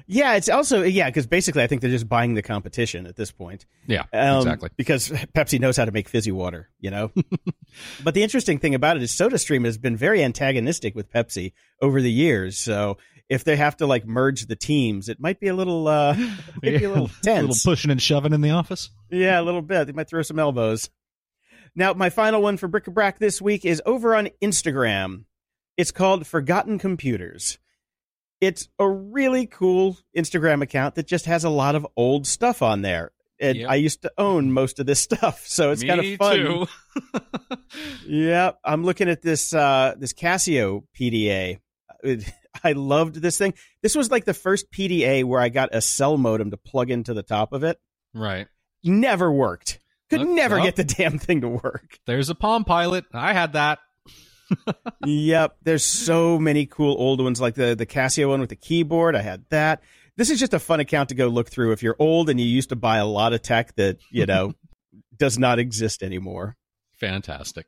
[0.06, 3.30] Yeah, it's also yeah because basically I think they're just buying the competition at this
[3.32, 3.64] point.
[3.86, 4.68] Yeah, Um, exactly.
[4.76, 7.10] Because Pepsi knows how to make fizzy water, you know.
[8.04, 12.02] but the interesting thing about it is SodaStream has been very antagonistic with Pepsi over
[12.02, 12.58] the years.
[12.58, 12.98] So
[13.28, 16.16] if they have to like merge the teams, it might be a little uh,
[16.62, 17.26] maybe a little tense.
[17.38, 18.90] a little pushing and shoving in the office.
[19.10, 19.86] Yeah, a little bit.
[19.86, 20.90] They might throw some elbows.
[21.76, 25.24] Now, my final one for Brack this week is over on Instagram.
[25.76, 27.58] It's called Forgotten Computers.
[28.40, 32.82] It's a really cool Instagram account that just has a lot of old stuff on
[32.82, 33.10] there.
[33.40, 33.70] And Yep.
[33.70, 36.36] I used to own most of this stuff, so it's kind of Me fun.
[36.36, 36.66] too.
[38.06, 41.58] Yeah, I'm looking at this uh, this Casio PDA.
[42.62, 43.54] I loved this thing.
[43.82, 47.14] This was like the first PDA where I got a cell modem to plug into
[47.14, 47.78] the top of it.
[48.14, 48.46] right.
[48.86, 49.80] Never worked.
[50.10, 50.64] Could Look, never well.
[50.64, 51.98] get the damn thing to work.
[52.06, 53.06] There's a Palm Pilot.
[53.14, 53.78] I had that.
[55.06, 59.16] yep, there's so many cool old ones like the the Casio one with the keyboard.
[59.16, 59.82] I had that.
[60.18, 62.46] This is just a fun account to go look through if you're old and you
[62.46, 64.52] used to buy a lot of tech that you know
[65.16, 66.56] does not exist anymore.
[67.00, 67.66] Fantastic.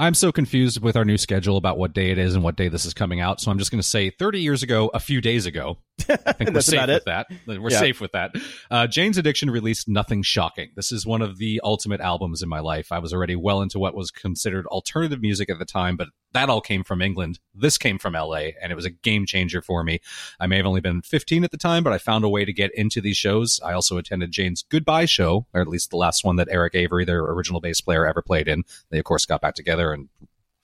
[0.00, 2.68] I'm so confused with our new schedule about what day it is and what day
[2.68, 3.38] this is coming out.
[3.38, 5.76] So I'm just going to say 30 years ago, a few days ago.
[6.08, 7.04] I think we're safe with it.
[7.04, 7.26] that.
[7.46, 7.78] We're Yeah.
[7.78, 8.34] safe with that.
[8.70, 10.70] Uh, Jane's Addiction released Nothing Shocking.
[10.74, 12.90] This is one of the ultimate albums in my life.
[12.90, 16.48] I was already well into what was considered alternative music at the time, but that
[16.48, 17.38] all came from England.
[17.54, 20.00] This came from LA, and it was a game changer for me.
[20.38, 22.52] I may have only been 15 at the time, but I found a way to
[22.52, 23.60] get into these shows.
[23.64, 27.04] I also attended Jane's Goodbye show, or at least the last one that Eric Avery,
[27.04, 28.64] their original bass player, ever played in.
[28.90, 30.08] They, of course, got back together and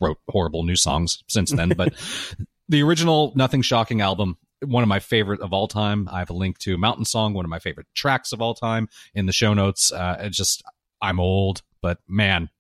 [0.01, 1.71] wrote horrible new songs since then.
[1.71, 1.95] But
[2.69, 6.09] the original Nothing Shocking album, one of my favorite of all time.
[6.11, 8.89] I have a link to Mountain Song, one of my favorite tracks of all time,
[9.15, 9.93] in the show notes.
[9.93, 10.63] Uh, just,
[11.03, 12.51] I'm old, but man,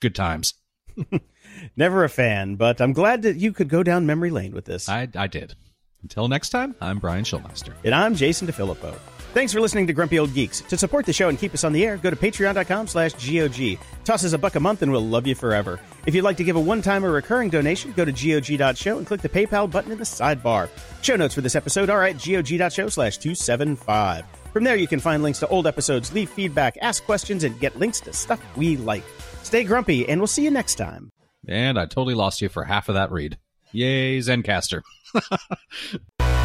[0.00, 0.54] good times.
[1.76, 4.88] Never a fan, but I'm glad that you could go down memory lane with this.
[4.88, 5.54] I, I did.
[6.02, 7.72] Until next time, I'm Brian Schulmeister.
[7.84, 8.96] And I'm Jason DeFilippo.
[9.34, 10.62] Thanks for listening to Grumpy Old Geeks.
[10.62, 13.78] To support the show and keep us on the air, go to patreon.com slash GOG.
[14.04, 15.78] Toss us a buck a month and we'll love you forever.
[16.06, 19.20] If you'd like to give a one-time or recurring donation, go to GOG.show and click
[19.20, 20.70] the PayPal button in the sidebar.
[21.02, 24.24] Show notes for this episode are at GOG.show slash 275.
[24.54, 27.78] From there, you can find links to old episodes, leave feedback, ask questions, and get
[27.78, 29.04] links to stuff we like.
[29.42, 31.10] Stay grumpy, and we'll see you next time.
[31.46, 33.38] And I totally lost you for half of that read.
[33.72, 34.82] Yay, Zencastr.